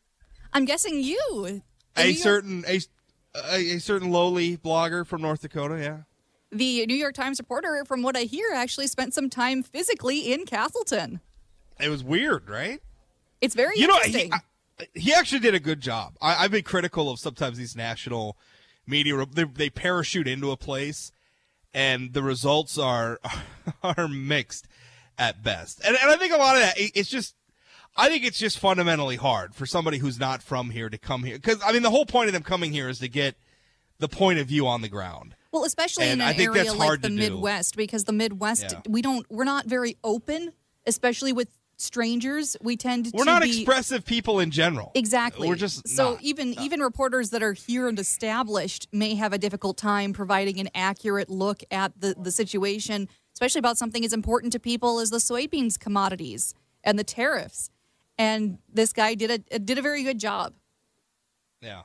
[0.53, 1.61] I'm guessing you.
[1.95, 2.79] The A New York- certain a,
[3.35, 5.79] a, a certain lowly blogger from North Dakota.
[5.79, 5.97] Yeah,
[6.51, 10.45] the New York Times reporter, from what I hear, actually spent some time physically in
[10.45, 11.19] Casselton.
[11.79, 12.81] it was weird, right?
[13.39, 14.39] It's very You know, he, I,
[14.95, 16.15] he actually did a good job.
[16.19, 18.35] I, I've been critical of sometimes these national
[18.87, 19.23] media.
[19.31, 21.11] They, they parachute into a place,
[21.71, 23.19] and the results are
[23.83, 24.67] are mixed
[25.19, 25.81] at best.
[25.85, 27.35] And and I think a lot of that it- it's just.
[27.97, 31.35] I think it's just fundamentally hard for somebody who's not from here to come here
[31.35, 33.35] because I mean the whole point of them coming here is to get
[33.97, 35.35] the point of view on the ground.
[35.51, 37.19] Well, especially And in I an think area that's like the to do.
[37.19, 38.81] Midwest, because the Midwest Yeah.
[38.87, 40.53] we don't we're not very open,
[40.85, 42.55] especially with strangers.
[42.61, 44.91] We tend to We're to not be expressive people in general.
[44.95, 45.47] exactly.
[45.49, 46.21] We're just so not.
[46.21, 50.69] even even reporters that are here and established may have a difficult time providing an
[50.75, 53.09] accurate look at the the situation,
[53.39, 57.69] especially about something as important to people as the soybeans commodities and the tariffs.
[58.17, 60.55] And this guy did a did a very good job.
[61.61, 61.83] Yeah.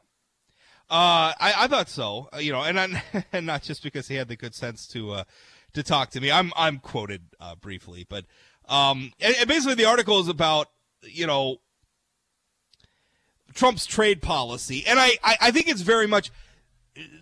[0.91, 3.03] Uh, I, I thought so, uh, you know, and I,
[3.33, 5.25] and not just because he had the good sense to uh,
[5.75, 6.33] to talk to me.
[6.33, 8.25] I'm I'm quoted uh, briefly, but
[8.69, 10.71] um, and, and basically the article is about
[11.03, 11.59] you know
[13.55, 16.33] Trump's trade policy, and I, I I think it's very much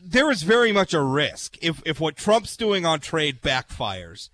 [0.03, 4.29] there is very much a risk if if what Trump's doing on trade backfires,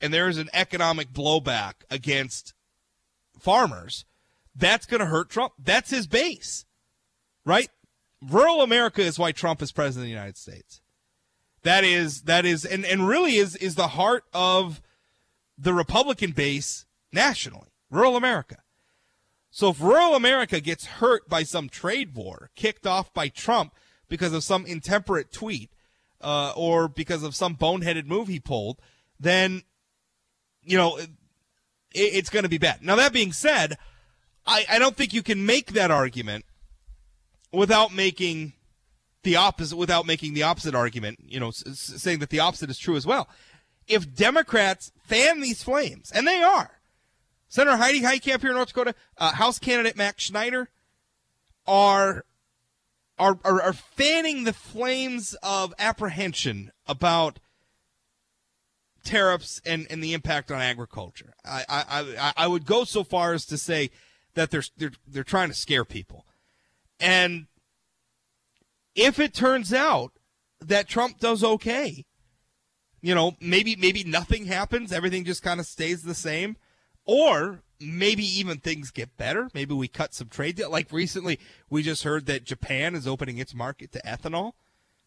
[0.00, 2.54] and there is an economic blowback against
[3.38, 4.04] farmers,
[4.54, 5.54] that's going to hurt Trump.
[5.58, 6.66] That's his base
[7.44, 7.68] right?
[8.20, 10.80] Rural America is why Trump is president of the United States.
[11.62, 14.80] That is that is and, and really is is the heart of
[15.56, 17.68] the Republican base nationally.
[17.90, 18.58] Rural America.
[19.50, 23.74] So if rural America gets hurt by some trade war kicked off by Trump
[24.12, 25.70] because of some intemperate tweet
[26.20, 28.78] uh, or because of some boneheaded move he pulled,
[29.18, 29.62] then
[30.62, 31.08] you know it,
[31.94, 32.82] it's going to be bad.
[32.82, 33.78] Now that being said,
[34.46, 36.44] I, I don't think you can make that argument
[37.52, 38.52] without making
[39.22, 41.64] the opposite without making the opposite argument, you know, s-
[41.96, 43.30] saying that the opposite is true as well.
[43.88, 46.80] If Democrats fan these flames, and they are,
[47.48, 50.68] Senator Heidi Heitkamp here in North Dakota, uh, House candidate Mac Schneider,
[51.66, 52.26] are,
[53.22, 57.38] are are are fanning the flames of apprehension about
[59.04, 61.34] tariffs and, and the impact on agriculture.
[61.44, 63.90] I, I, I, would go so far as to say
[64.34, 66.24] that they're, they're, they're trying to scare people.
[67.00, 67.46] And
[68.94, 70.12] if it turns out
[70.60, 72.04] that Trump does okay,
[73.00, 76.56] you know, maybe, maybe nothing happens, everything just kind of stays the same,
[77.04, 79.48] or maybe even things get better.
[79.54, 80.70] Maybe we cut some trade deal.
[80.70, 84.52] Like recently, we just heard that Japan is opening its market to ethanol.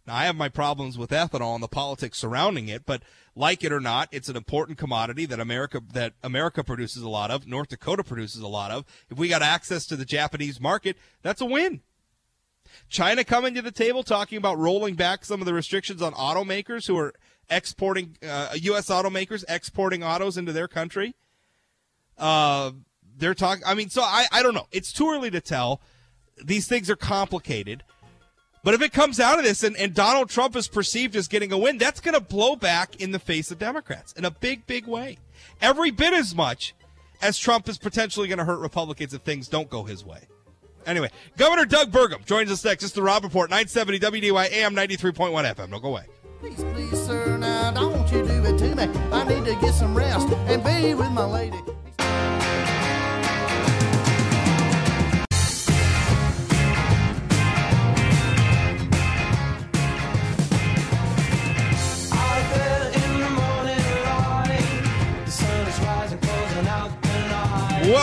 [0.07, 3.01] Now, I have my problems with ethanol and the politics surrounding it, but
[3.35, 7.31] like it or not, it's an important commodity that America that America produces a lot
[7.31, 8.85] of, North Dakota produces a lot of.
[9.09, 11.81] If we got access to the Japanese market, that's a win.
[12.89, 16.87] China coming to the table talking about rolling back some of the restrictions on automakers
[16.87, 17.13] who are
[17.49, 18.89] exporting uh, U.S.
[18.89, 21.15] automakers exporting autos into their country.
[22.17, 22.71] Uh,
[23.17, 23.63] they're talking.
[23.65, 24.67] I mean, so I I don't know.
[24.71, 25.81] It's too early to tell.
[26.43, 27.83] These things are complicated.
[28.63, 31.51] But if it comes out of this and, and Donald Trump is perceived as getting
[31.51, 34.65] a win, that's going to blow back in the face of Democrats in a big,
[34.65, 35.19] big way.
[35.61, 36.73] Every bit as much
[37.21, 40.27] as Trump is potentially going to hurt Republicans if things don't go his way.
[40.87, 42.83] Anyway, Governor Doug Burgum joins us next.
[42.83, 45.69] It's the Rob Report, 970 WDAY AM 93.1 FM.
[45.69, 46.05] Don't go away.
[46.39, 48.83] Please, please, sir, now don't you do it to me.
[49.11, 51.57] I need to get some rest and be with my lady.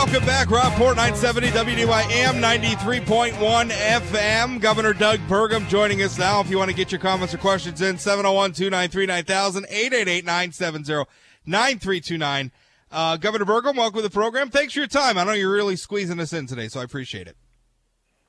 [0.05, 4.59] Welcome back, Rob Port, 970 WDAY AM 93.1 FM.
[4.59, 6.41] Governor Doug Burgum joining us now.
[6.41, 11.09] If you want to get your comments or questions in, 701 293 9000 888 970
[11.45, 12.51] 9329.
[12.91, 14.49] Uh, Governor Burgum, welcome to the program.
[14.49, 15.17] Thanks for your time.
[15.17, 17.37] I know you're really squeezing us in today, so I appreciate it.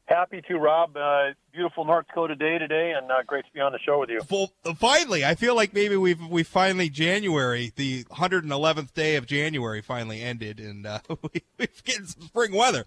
[0.07, 0.97] Happy to, Rob.
[0.97, 4.11] Uh, beautiful North Dakota day today, and uh, great to be on the show with
[4.11, 4.21] you.
[4.31, 9.81] Well, finally, I feel like maybe we've we finally January, the 111th day of January,
[9.81, 12.85] finally ended, and uh, we, we've getting some spring weather.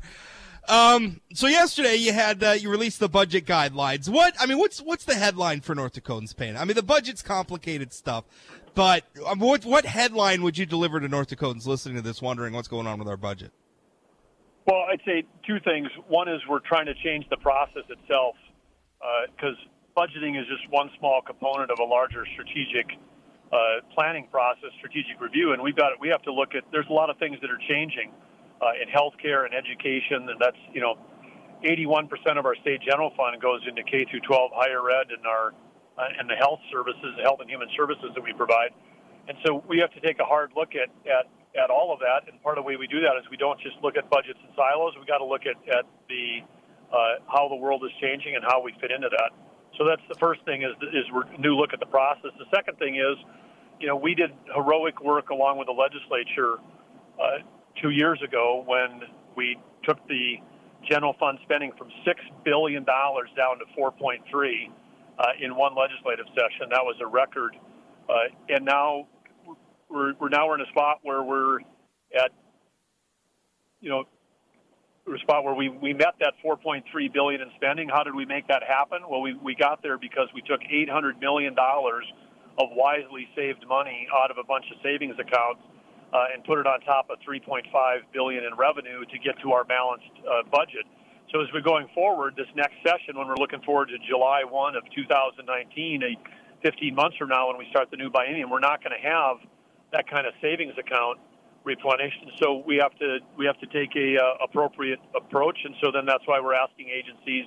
[0.67, 4.09] Um, so yesterday you had uh, you released the budget guidelines.
[4.09, 6.55] What I mean, what's what's the headline for North Dakotans paying?
[6.55, 8.25] I mean, the budget's complicated stuff,
[8.75, 12.53] but um, what what headline would you deliver to North Dakotans listening to this, wondering
[12.53, 13.51] what's going on with our budget?
[14.67, 15.87] Well, I'd say two things.
[16.07, 18.35] One is we're trying to change the process itself
[19.31, 19.55] because
[19.95, 22.85] budgeting is just one small component of a larger strategic
[23.47, 26.67] uh, planning process, strategic review, and we've got we have to look at.
[26.71, 28.11] There's a lot of things that are changing
[28.59, 30.99] uh, in healthcare and education, and that's you know,
[31.63, 35.55] 81% of our state general fund goes into K through 12 higher ed and our
[35.97, 38.75] uh, and the health services, the health and human services that we provide.
[39.27, 41.25] And so we have to take a hard look at, at,
[41.57, 42.31] at all of that.
[42.31, 44.39] And part of the way we do that is we don't just look at budgets
[44.41, 44.93] and silos.
[44.99, 46.45] We got to look at, at the
[46.93, 49.31] uh, how the world is changing and how we fit into that.
[49.77, 51.05] So that's the first thing is is
[51.37, 52.31] new look at the process.
[52.39, 53.17] The second thing is,
[53.79, 56.57] you know, we did heroic work along with the legislature
[57.19, 57.43] uh,
[57.81, 59.01] two years ago when
[59.35, 60.37] we took the
[60.89, 64.21] general fund spending from six billion dollars down to 4.3
[65.19, 66.69] uh, in one legislative session.
[66.71, 67.55] That was a record,
[68.09, 68.13] uh,
[68.49, 69.07] and now
[69.89, 71.59] we're, we're now we're in a spot where we're
[72.15, 72.31] at,
[73.81, 74.03] you know,
[75.07, 76.83] a spot where we, we met that 4.3
[77.13, 77.87] billion in spending.
[77.87, 78.99] How did we make that happen?
[79.09, 82.05] Well, we, we got there because we took 800 million dollars
[82.59, 85.61] of wisely saved money out of a bunch of savings accounts
[86.11, 87.63] uh, and put it on top of 3.5
[88.11, 90.83] billion in revenue to get to our balanced uh, budget.
[91.31, 94.75] So as we're going forward, this next session, when we're looking forward to July 1
[94.75, 96.15] of 2019, a
[96.63, 99.37] 15 months from now when we start the new biennium, we're not going to have
[99.91, 101.19] that kind of savings account
[101.63, 102.17] replenished.
[102.21, 105.57] And so we have to we have to take a uh, appropriate approach.
[105.65, 107.45] And so then that's why we're asking agencies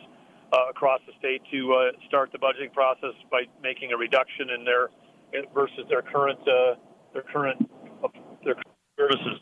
[0.52, 4.64] uh, across the state to uh, start the budgeting process by making a reduction in
[4.64, 4.90] their
[5.54, 6.74] versus their current uh,
[7.12, 7.58] their current
[8.44, 8.56] their
[8.98, 9.40] services.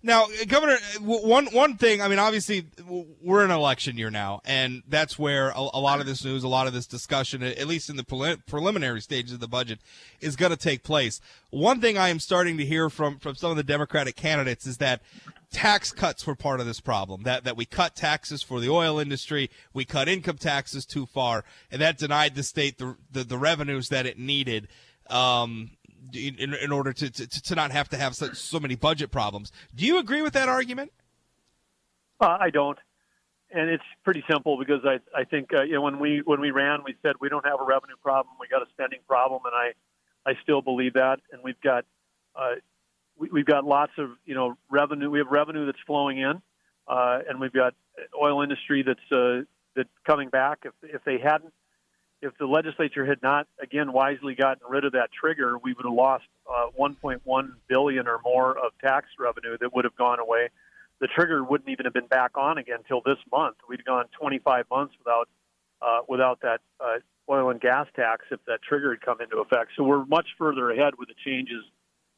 [0.00, 2.00] Now, Governor, one one thing.
[2.00, 2.66] I mean, obviously,
[3.20, 6.48] we're in election year now, and that's where a, a lot of this news, a
[6.48, 9.80] lot of this discussion, at least in the prelim- preliminary stages of the budget,
[10.20, 11.20] is going to take place.
[11.50, 14.76] One thing I am starting to hear from from some of the Democratic candidates is
[14.76, 15.02] that
[15.50, 17.24] tax cuts were part of this problem.
[17.24, 21.44] That that we cut taxes for the oil industry, we cut income taxes too far,
[21.72, 24.68] and that denied the state the the, the revenues that it needed.
[25.10, 25.70] Um,
[26.14, 29.52] in, in order to, to, to not have to have such, so many budget problems.
[29.74, 30.92] Do you agree with that argument?
[32.20, 32.78] Uh, I don't,
[33.50, 36.50] and it's pretty simple because I I think uh, you know when we when we
[36.50, 39.54] ran we said we don't have a revenue problem we got a spending problem and
[39.54, 41.84] I I still believe that and we've got
[42.36, 42.56] uh,
[43.16, 46.42] we, we've got lots of you know revenue we have revenue that's flowing in
[46.88, 47.74] uh, and we've got
[48.20, 49.44] oil industry that's uh,
[49.74, 51.54] that's coming back if if they hadn't
[52.20, 55.94] if the legislature had not again wisely gotten rid of that trigger we would have
[55.94, 57.20] lost uh, 1.1
[57.68, 60.48] billion or more of tax revenue that would have gone away
[61.00, 63.56] the trigger wouldn't even have been back on again until this month.
[63.68, 65.28] We'd gone 25 months without
[65.80, 66.98] uh, without that uh,
[67.30, 69.72] oil and gas tax if that trigger had come into effect.
[69.76, 71.64] So we're much further ahead with the changes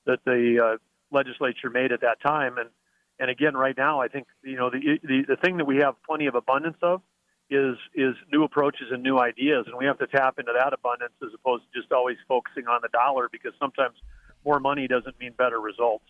[0.06, 0.76] that the uh,
[1.14, 2.56] legislature made at that time.
[2.56, 2.70] And
[3.18, 5.94] and again, right now, I think you know the, the the thing that we have
[6.06, 7.02] plenty of abundance of
[7.50, 11.12] is is new approaches and new ideas, and we have to tap into that abundance
[11.22, 13.96] as opposed to just always focusing on the dollar because sometimes
[14.44, 16.04] more money doesn't mean better results.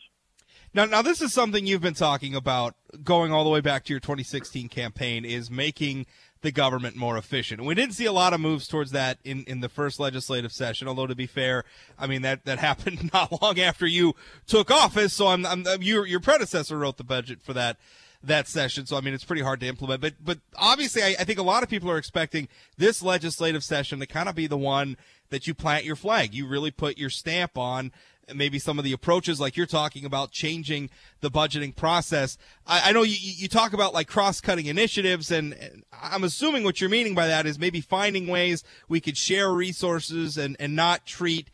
[0.72, 3.92] Now, now this is something you've been talking about going all the way back to
[3.92, 6.06] your 2016 campaign is making
[6.42, 7.60] the government more efficient.
[7.60, 10.52] And we didn't see a lot of moves towards that in, in the first legislative
[10.52, 10.88] session.
[10.88, 11.64] Although to be fair,
[11.98, 14.14] I mean that, that happened not long after you
[14.46, 15.12] took office.
[15.12, 17.76] So I'm, I'm uh, your your predecessor wrote the budget for that
[18.22, 18.86] that session.
[18.86, 20.00] So I mean it's pretty hard to implement.
[20.00, 24.00] But but obviously I, I think a lot of people are expecting this legislative session
[24.00, 24.96] to kind of be the one
[25.30, 26.34] that you plant your flag.
[26.34, 27.92] You really put your stamp on
[28.34, 30.90] maybe some of the approaches like you're talking about changing
[31.20, 32.38] the budgeting process.
[32.66, 36.80] I, I know you, you talk about like cross-cutting initiatives and, and I'm assuming what
[36.80, 41.06] you're meaning by that is maybe finding ways we could share resources and, and not
[41.06, 41.50] treat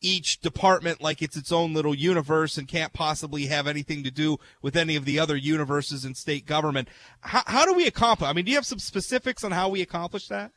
[0.00, 4.38] each department like it's its own little universe and can't possibly have anything to do
[4.62, 6.88] with any of the other universes in state government.
[7.20, 8.28] How, how do we accomplish?
[8.28, 10.52] I mean, do you have some specifics on how we accomplish that?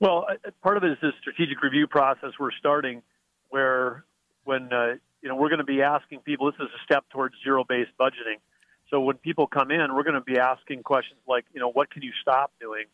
[0.00, 3.02] Well, uh, part of it is this strategic review process we're starting,
[3.50, 4.04] where
[4.44, 6.50] when uh, you know we're going to be asking people.
[6.50, 8.38] This is a step towards zero-based budgeting.
[8.90, 11.90] So when people come in, we're going to be asking questions like, you know, what
[11.90, 12.84] can you stop doing?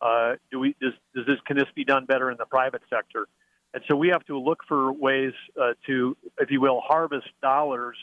[0.00, 3.26] Uh, do we does, does this can this be done better in the private sector?
[3.74, 7.96] And so we have to look for ways uh, to, if you will, harvest dollars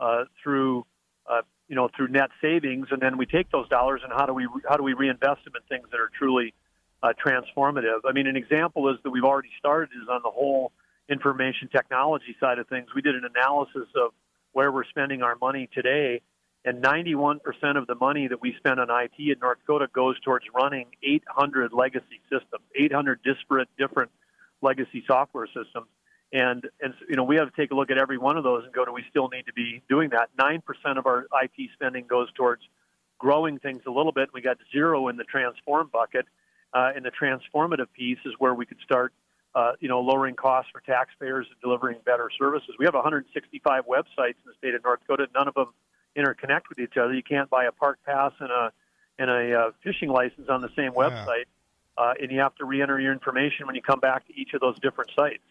[0.00, 0.84] uh, through,
[1.30, 4.34] uh, you know, through net savings, and then we take those dollars and how do
[4.34, 6.54] we how do we reinvest them in things that are truly
[7.02, 8.00] uh, transformative?
[8.04, 10.72] I mean, an example is that we've already started is on the whole
[11.08, 12.88] information technology side of things.
[12.94, 14.12] We did an analysis of
[14.52, 16.20] where we're spending our money today,
[16.64, 17.40] and 91%
[17.76, 21.72] of the money that we spend on IT in North Dakota goes towards running 800
[21.72, 24.10] legacy systems, 800 disparate, different
[24.62, 25.88] legacy software systems.
[26.32, 28.64] And, and you know, we have to take a look at every one of those
[28.64, 30.30] and go, do we still need to be doing that?
[30.40, 30.62] 9%
[30.96, 32.62] of our IT spending goes towards
[33.18, 34.30] growing things a little bit.
[34.32, 36.26] We got zero in the transform bucket.
[36.72, 39.12] Uh, and the transformative piece is where we could start
[39.54, 42.70] uh, you know, lowering costs for taxpayers and delivering better services.
[42.78, 45.28] We have 165 websites in the state of North Dakota.
[45.34, 45.68] None of them
[46.16, 47.12] interconnect with each other.
[47.12, 48.72] You can't buy a park pass and a
[49.18, 51.61] and a uh, fishing license on the same website, yeah.
[51.96, 54.60] Uh, and you have to re-enter your information when you come back to each of
[54.60, 55.42] those different sites.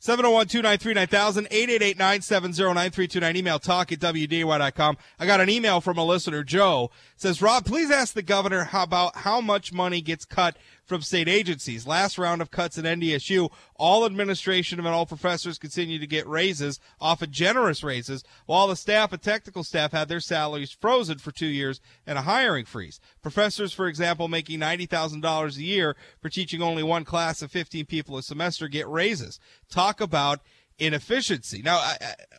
[0.00, 1.48] 701-293-9000,
[1.96, 4.96] 888-970-9329, email talk at wday.com.
[5.18, 8.84] I got an email from a listener, Joe, says, Rob, please ask the governor how
[8.84, 10.56] about how much money gets cut
[10.88, 11.86] from state agencies.
[11.86, 16.80] Last round of cuts at NDSU, all administration and all professors continue to get raises,
[17.00, 21.46] often generous raises, while the staff and technical staff had their salaries frozen for two
[21.46, 23.00] years and a hiring freeze.
[23.22, 28.16] Professors, for example, making $90,000 a year for teaching only one class of 15 people
[28.16, 29.38] a semester get raises.
[29.70, 30.40] Talk about
[30.78, 31.60] inefficiency.
[31.60, 31.96] Now, I,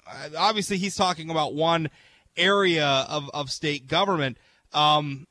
[0.08, 1.90] I, obviously, he's talking about one
[2.36, 4.38] area of, of state government.
[4.74, 5.28] Um,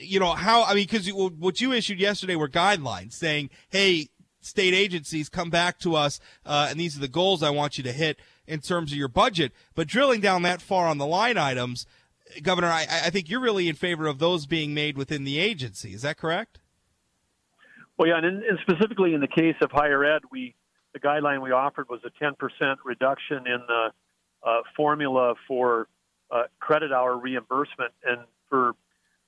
[0.00, 4.08] you know how I mean because what you issued yesterday were guidelines saying, hey,
[4.40, 7.84] state agencies come back to us, uh, and these are the goals I want you
[7.84, 9.52] to hit in terms of your budget.
[9.74, 11.86] But drilling down that far on the line items,
[12.42, 15.92] Governor, I, I think you're really in favor of those being made within the agency.
[15.94, 16.60] Is that correct?
[17.98, 20.54] Well, yeah, and, in, and specifically in the case of higher ed, we
[20.92, 22.34] the guideline we offered was a 10%
[22.84, 23.90] reduction in the
[24.42, 25.86] uh, formula for
[26.32, 28.72] uh, credit hour reimbursement, and for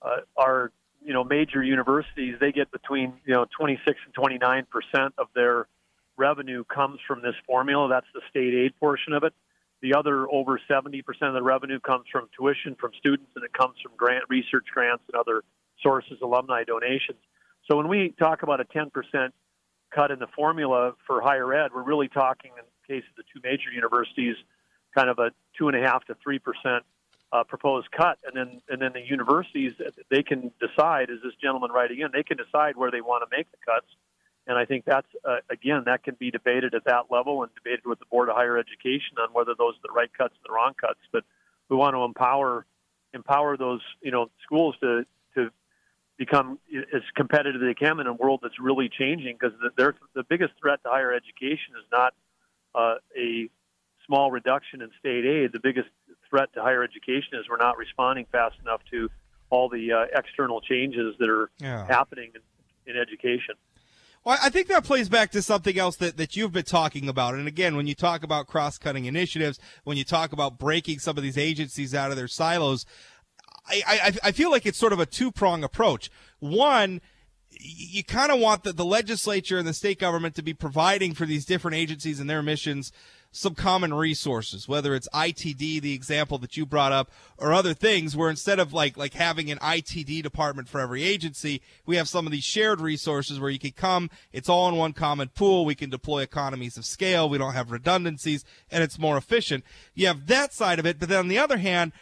[0.05, 0.73] uh, our
[1.05, 5.67] you know major universities they get between you know 26 and 29 percent of their
[6.17, 7.89] revenue comes from this formula.
[7.89, 9.33] That's the state aid portion of it.
[9.81, 13.53] The other over 70 percent of the revenue comes from tuition from students, and it
[13.53, 15.43] comes from grant research grants and other
[15.83, 17.19] sources, alumni donations.
[17.69, 19.35] So when we talk about a 10 percent
[19.95, 23.25] cut in the formula for higher ed, we're really talking in the case of the
[23.33, 24.37] two major universities,
[24.97, 26.85] kind of a two and a half to three percent
[27.33, 29.73] uh, proposed cut, and then and then the universities
[30.11, 31.11] they can decide.
[31.11, 33.87] As this gentleman writing in, they can decide where they want to make the cuts.
[34.47, 37.87] And I think that's uh, again that can be debated at that level and debated
[37.87, 40.53] with the board of higher education on whether those are the right cuts or the
[40.53, 41.01] wrong cuts.
[41.11, 41.25] But
[41.69, 42.67] we want to empower
[43.15, 45.51] empower those you know schools to to
[46.19, 46.59] become
[46.95, 50.53] as competitive as they can in a world that's really changing because the, the biggest
[50.61, 52.15] threat to higher education is not
[52.75, 53.49] uh, a
[54.07, 55.53] small reduction in state aid.
[55.53, 55.89] The biggest
[56.33, 59.11] threat to higher education is we're not responding fast enough to
[59.51, 61.87] all the uh, external changes that are Yeah.
[61.87, 63.55] happening in, in education.
[64.25, 67.35] Well, I think that plays back to something else that, that you've been talking about.
[67.35, 71.17] And again, when you talk about cross cutting initiatives, when you talk about breaking some
[71.19, 72.87] of these agencies out of their silos,
[73.69, 76.09] I, I, I feel like it's sort of a two prong approach.
[76.39, 77.01] One,
[77.51, 81.27] you kind of want the, the legislature and the state government to be providing for
[81.27, 82.93] these different agencies and their missions
[83.33, 88.15] some common resources, whether it's ITD, the example that you brought up, or other things
[88.15, 92.27] where instead of like like having an ITD department for every agency, we have some
[92.27, 95.75] of these shared resources where you can come, it's all in one common pool, we
[95.75, 99.65] can deploy economies of scale, we don't have redundancies, and it's more efficient.
[99.95, 101.93] You have that side of it, but then on the other hand,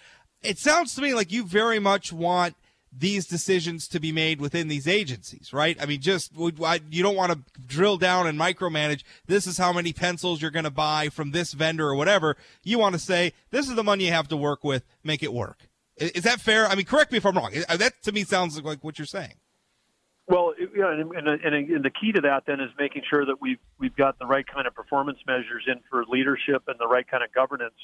[0.42, 2.56] it sounds to me like you very much want
[2.92, 5.80] these decisions to be made within these agencies, right?
[5.80, 9.04] I mean, just you don't want to drill down and micromanage.
[9.26, 12.36] This is how many pencils you're going to buy from this vendor or whatever.
[12.64, 14.84] You want to say this is the money you have to work with.
[15.04, 15.68] Make it work.
[15.96, 16.66] Is that fair?
[16.66, 17.52] I mean, correct me if I'm wrong.
[17.52, 19.34] That to me sounds like what you're saying.
[20.26, 23.40] Well, yeah, and, and, and, and the key to that then is making sure that
[23.40, 27.06] we've we've got the right kind of performance measures in for leadership and the right
[27.08, 27.74] kind of governance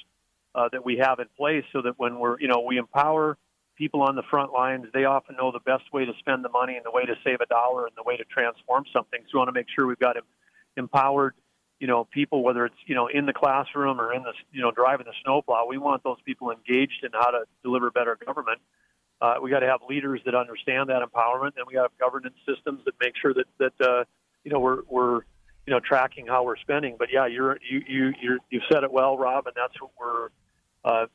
[0.54, 3.36] uh, that we have in place, so that when we're you know we empower
[3.76, 6.76] people on the front lines, they often know the best way to spend the money
[6.76, 9.20] and the way to save a dollar and the way to transform something.
[9.24, 10.16] So we want to make sure we've got
[10.76, 11.34] empowered
[11.78, 14.70] you know people, whether it's you know in the classroom or in the you know
[14.70, 15.66] driving the snowplow.
[15.68, 18.60] We want those people engaged in how to deliver better government
[19.20, 21.98] uh, we got to have leaders that understand that empowerment, and we got to have
[21.98, 24.04] governance systems that make sure that that uh,
[24.44, 25.16] you know we're we're
[25.66, 26.96] you know tracking how we're spending.
[26.98, 30.28] But yeah, you're you you you're, you've said it well, Rob, and that's what we're
[30.84, 31.06] uh,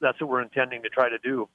[0.00, 1.48] that's what we're intending to try to do.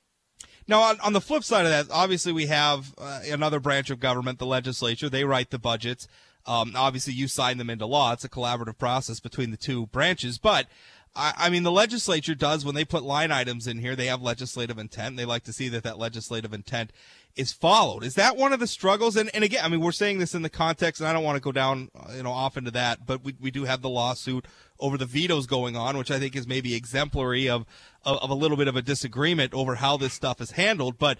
[0.67, 3.99] Now, on, on the flip side of that, obviously we have uh, another branch of
[3.99, 5.09] government, the legislature.
[5.09, 6.07] They write the budgets.
[6.45, 8.13] Um, obviously, you sign them into law.
[8.13, 10.37] It's a collaborative process between the two branches.
[10.37, 10.67] But
[11.15, 13.95] I, I mean, the legislature does when they put line items in here.
[13.95, 15.17] They have legislative intent.
[15.17, 16.91] They like to see that that legislative intent
[17.35, 18.03] is followed.
[18.03, 19.15] Is that one of the struggles?
[19.15, 21.35] And, and again, I mean, we're saying this in the context, and I don't want
[21.35, 23.89] to go down, uh, you know, off into that, but we, we do have the
[23.89, 24.45] lawsuit
[24.79, 27.65] over the vetoes going on, which I think is maybe exemplary of,
[28.05, 30.97] of, of a little bit of a disagreement over how this stuff is handled.
[30.97, 31.17] But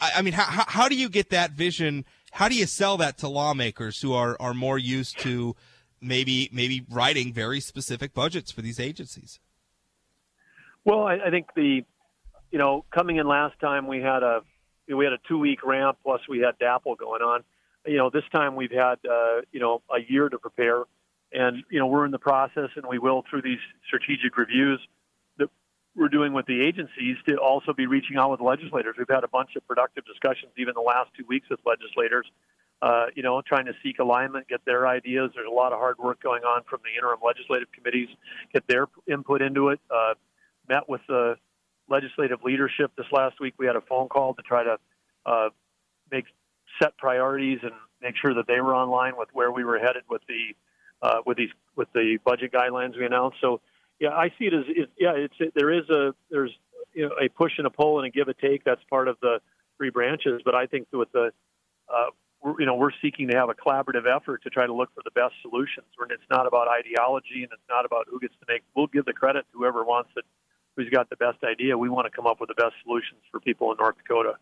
[0.00, 2.04] I, I mean, how, how, do you get that vision?
[2.32, 5.56] How do you sell that to lawmakers who are, are more used to
[6.00, 9.40] maybe, maybe writing very specific budgets for these agencies?
[10.84, 11.84] Well, I, I think the
[12.50, 14.42] you know coming in last time we had a
[14.88, 17.42] we had a two week ramp plus we had DAPL going on.
[17.86, 20.84] You know this time we've had uh, you know a year to prepare,
[21.32, 24.78] and you know we're in the process and we will through these strategic reviews
[25.96, 28.96] we're doing with the agencies to also be reaching out with legislators.
[28.98, 32.26] We've had a bunch of productive discussions even the last two weeks with legislators.
[32.82, 35.30] Uh, you know, trying to seek alignment, get their ideas.
[35.34, 38.08] There's a lot of hard work going on from the interim legislative committees,
[38.52, 39.80] get their input into it.
[39.90, 40.14] Uh,
[40.68, 41.36] met with the
[41.88, 43.54] legislative leadership this last week.
[43.58, 44.78] We had a phone call to try to
[45.24, 45.48] uh,
[46.10, 46.24] make
[46.82, 47.72] set priorities and
[48.02, 50.54] make sure that they were online with where we were headed with the
[51.02, 53.38] uh, with these with the budget guidelines we announced.
[53.40, 53.60] So
[54.00, 56.50] yeah, I see it as it, yeah, it's it, there is a there's
[56.92, 58.64] you know a push and a pull and a give and take.
[58.64, 59.40] That's part of the
[59.76, 60.42] three branches.
[60.44, 61.30] But I think with the
[61.88, 62.06] uh,
[62.42, 65.02] we're, you know we're seeking to have a collaborative effort to try to look for
[65.04, 65.86] the best solutions.
[65.98, 68.62] And it's not about ideology and it's not about who gets to make.
[68.74, 70.24] We'll give the credit to whoever wants it
[70.76, 71.76] who's got the best idea.
[71.76, 74.34] We want to come up with the best solutions for people in North Dakota.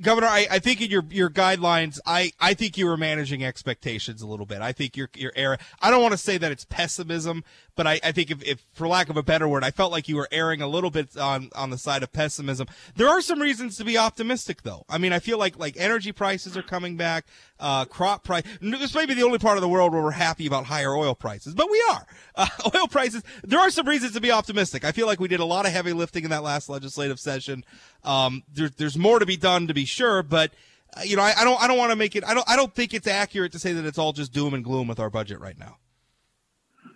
[0.00, 4.22] Governor, I, I think in your your guidelines, I, I think you were managing expectations
[4.22, 4.62] a little bit.
[4.62, 5.58] I think you're you're.
[5.82, 7.44] I don't want to say that it's pessimism,
[7.76, 10.08] but I, I think if, if for lack of a better word, I felt like
[10.08, 12.66] you were erring a little bit on on the side of pessimism.
[12.96, 14.84] There are some reasons to be optimistic, though.
[14.88, 17.26] I mean, I feel like like energy prices are coming back,
[17.58, 18.44] uh, crop price.
[18.60, 21.14] This may be the only part of the world where we're happy about higher oil
[21.14, 22.06] prices, but we are.
[22.36, 23.22] Uh, oil prices.
[23.44, 24.84] There are some reasons to be optimistic.
[24.84, 27.64] I feel like we did a lot of heavy lifting in that last legislative session.
[28.02, 30.50] Um, there, there's more to be done to be sure, but
[30.96, 32.24] uh, you know, I, I don't, I don't want to make it.
[32.24, 34.64] I don't, I don't think it's accurate to say that it's all just doom and
[34.64, 35.76] gloom with our budget right now.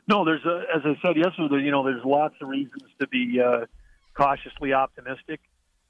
[0.09, 3.41] No, there's a, as I said yesterday, you know, there's lots of reasons to be
[3.41, 3.67] uh,
[4.15, 5.41] cautiously optimistic.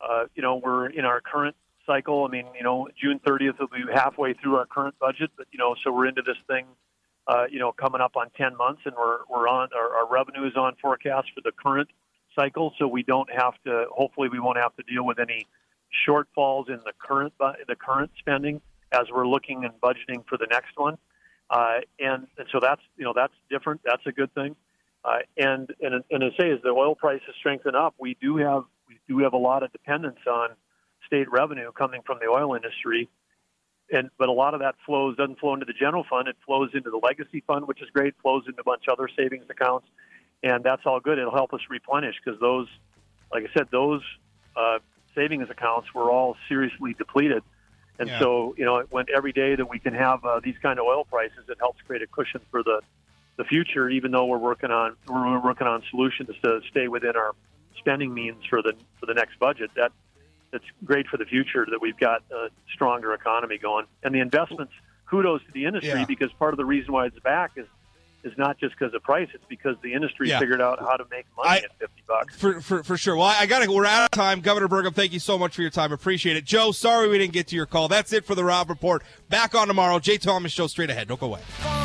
[0.00, 1.54] Uh, you know, we're in our current
[1.86, 2.24] cycle.
[2.24, 5.58] I mean, you know, June 30th will be halfway through our current budget, but you
[5.58, 6.66] know, so we're into this thing,
[7.28, 10.46] uh, you know, coming up on 10 months, and we're we're on our, our revenue
[10.48, 11.88] is on forecast for the current
[12.34, 13.86] cycle, so we don't have to.
[13.92, 15.46] Hopefully, we won't have to deal with any
[16.06, 18.60] shortfalls in the current the current spending
[18.92, 20.98] as we're looking and budgeting for the next one.
[21.50, 23.80] Uh, and, and so that's you know that's different.
[23.84, 24.56] That's a good thing.
[25.04, 28.64] Uh, and and and to say as the oil prices strengthen up, we do have
[28.88, 30.50] we do have a lot of dependence on
[31.06, 33.08] state revenue coming from the oil industry.
[33.90, 36.28] And but a lot of that flows doesn't flow into the general fund.
[36.28, 38.14] It flows into the legacy fund, which is great.
[38.20, 39.86] Flows into a bunch of other savings accounts,
[40.42, 41.18] and that's all good.
[41.18, 42.66] It'll help us replenish because those,
[43.32, 44.02] like I said, those
[44.56, 44.80] uh,
[45.14, 47.42] savings accounts were all seriously depleted.
[47.98, 48.18] And Yeah.
[48.20, 51.04] so, you know, when every day that we can have uh, these kind of oil
[51.04, 52.80] prices, it helps create a cushion for the
[53.36, 53.88] the future.
[53.88, 57.32] Even though we're working on we're working on solutions to stay within our
[57.76, 59.70] spending means for the for the next budget.
[59.76, 59.92] That
[60.50, 63.86] that's great for the future that we've got a stronger economy going.
[64.02, 64.72] And the investments,
[65.06, 66.04] kudos to the industry Yeah.
[66.06, 67.66] because part of the reason why it's back is
[68.24, 70.38] is not just because of price; it's because the industry Yeah.
[70.38, 72.36] figured out how to make money I- at fifty bucks.
[72.36, 73.16] For, for, for sure.
[73.16, 73.70] Well, I got to.
[73.72, 74.40] We're out of time.
[74.40, 75.92] Governor Burgum, thank you so much for your time.
[75.92, 76.44] Appreciate it.
[76.44, 77.88] Joe, sorry we didn't get to your call.
[77.88, 79.02] That's it for the Rob Report.
[79.28, 79.98] Back on tomorrow.
[79.98, 81.08] Jay Thomas Show straight ahead.
[81.08, 81.40] Don't go away.
[81.40, 81.77] to hang around.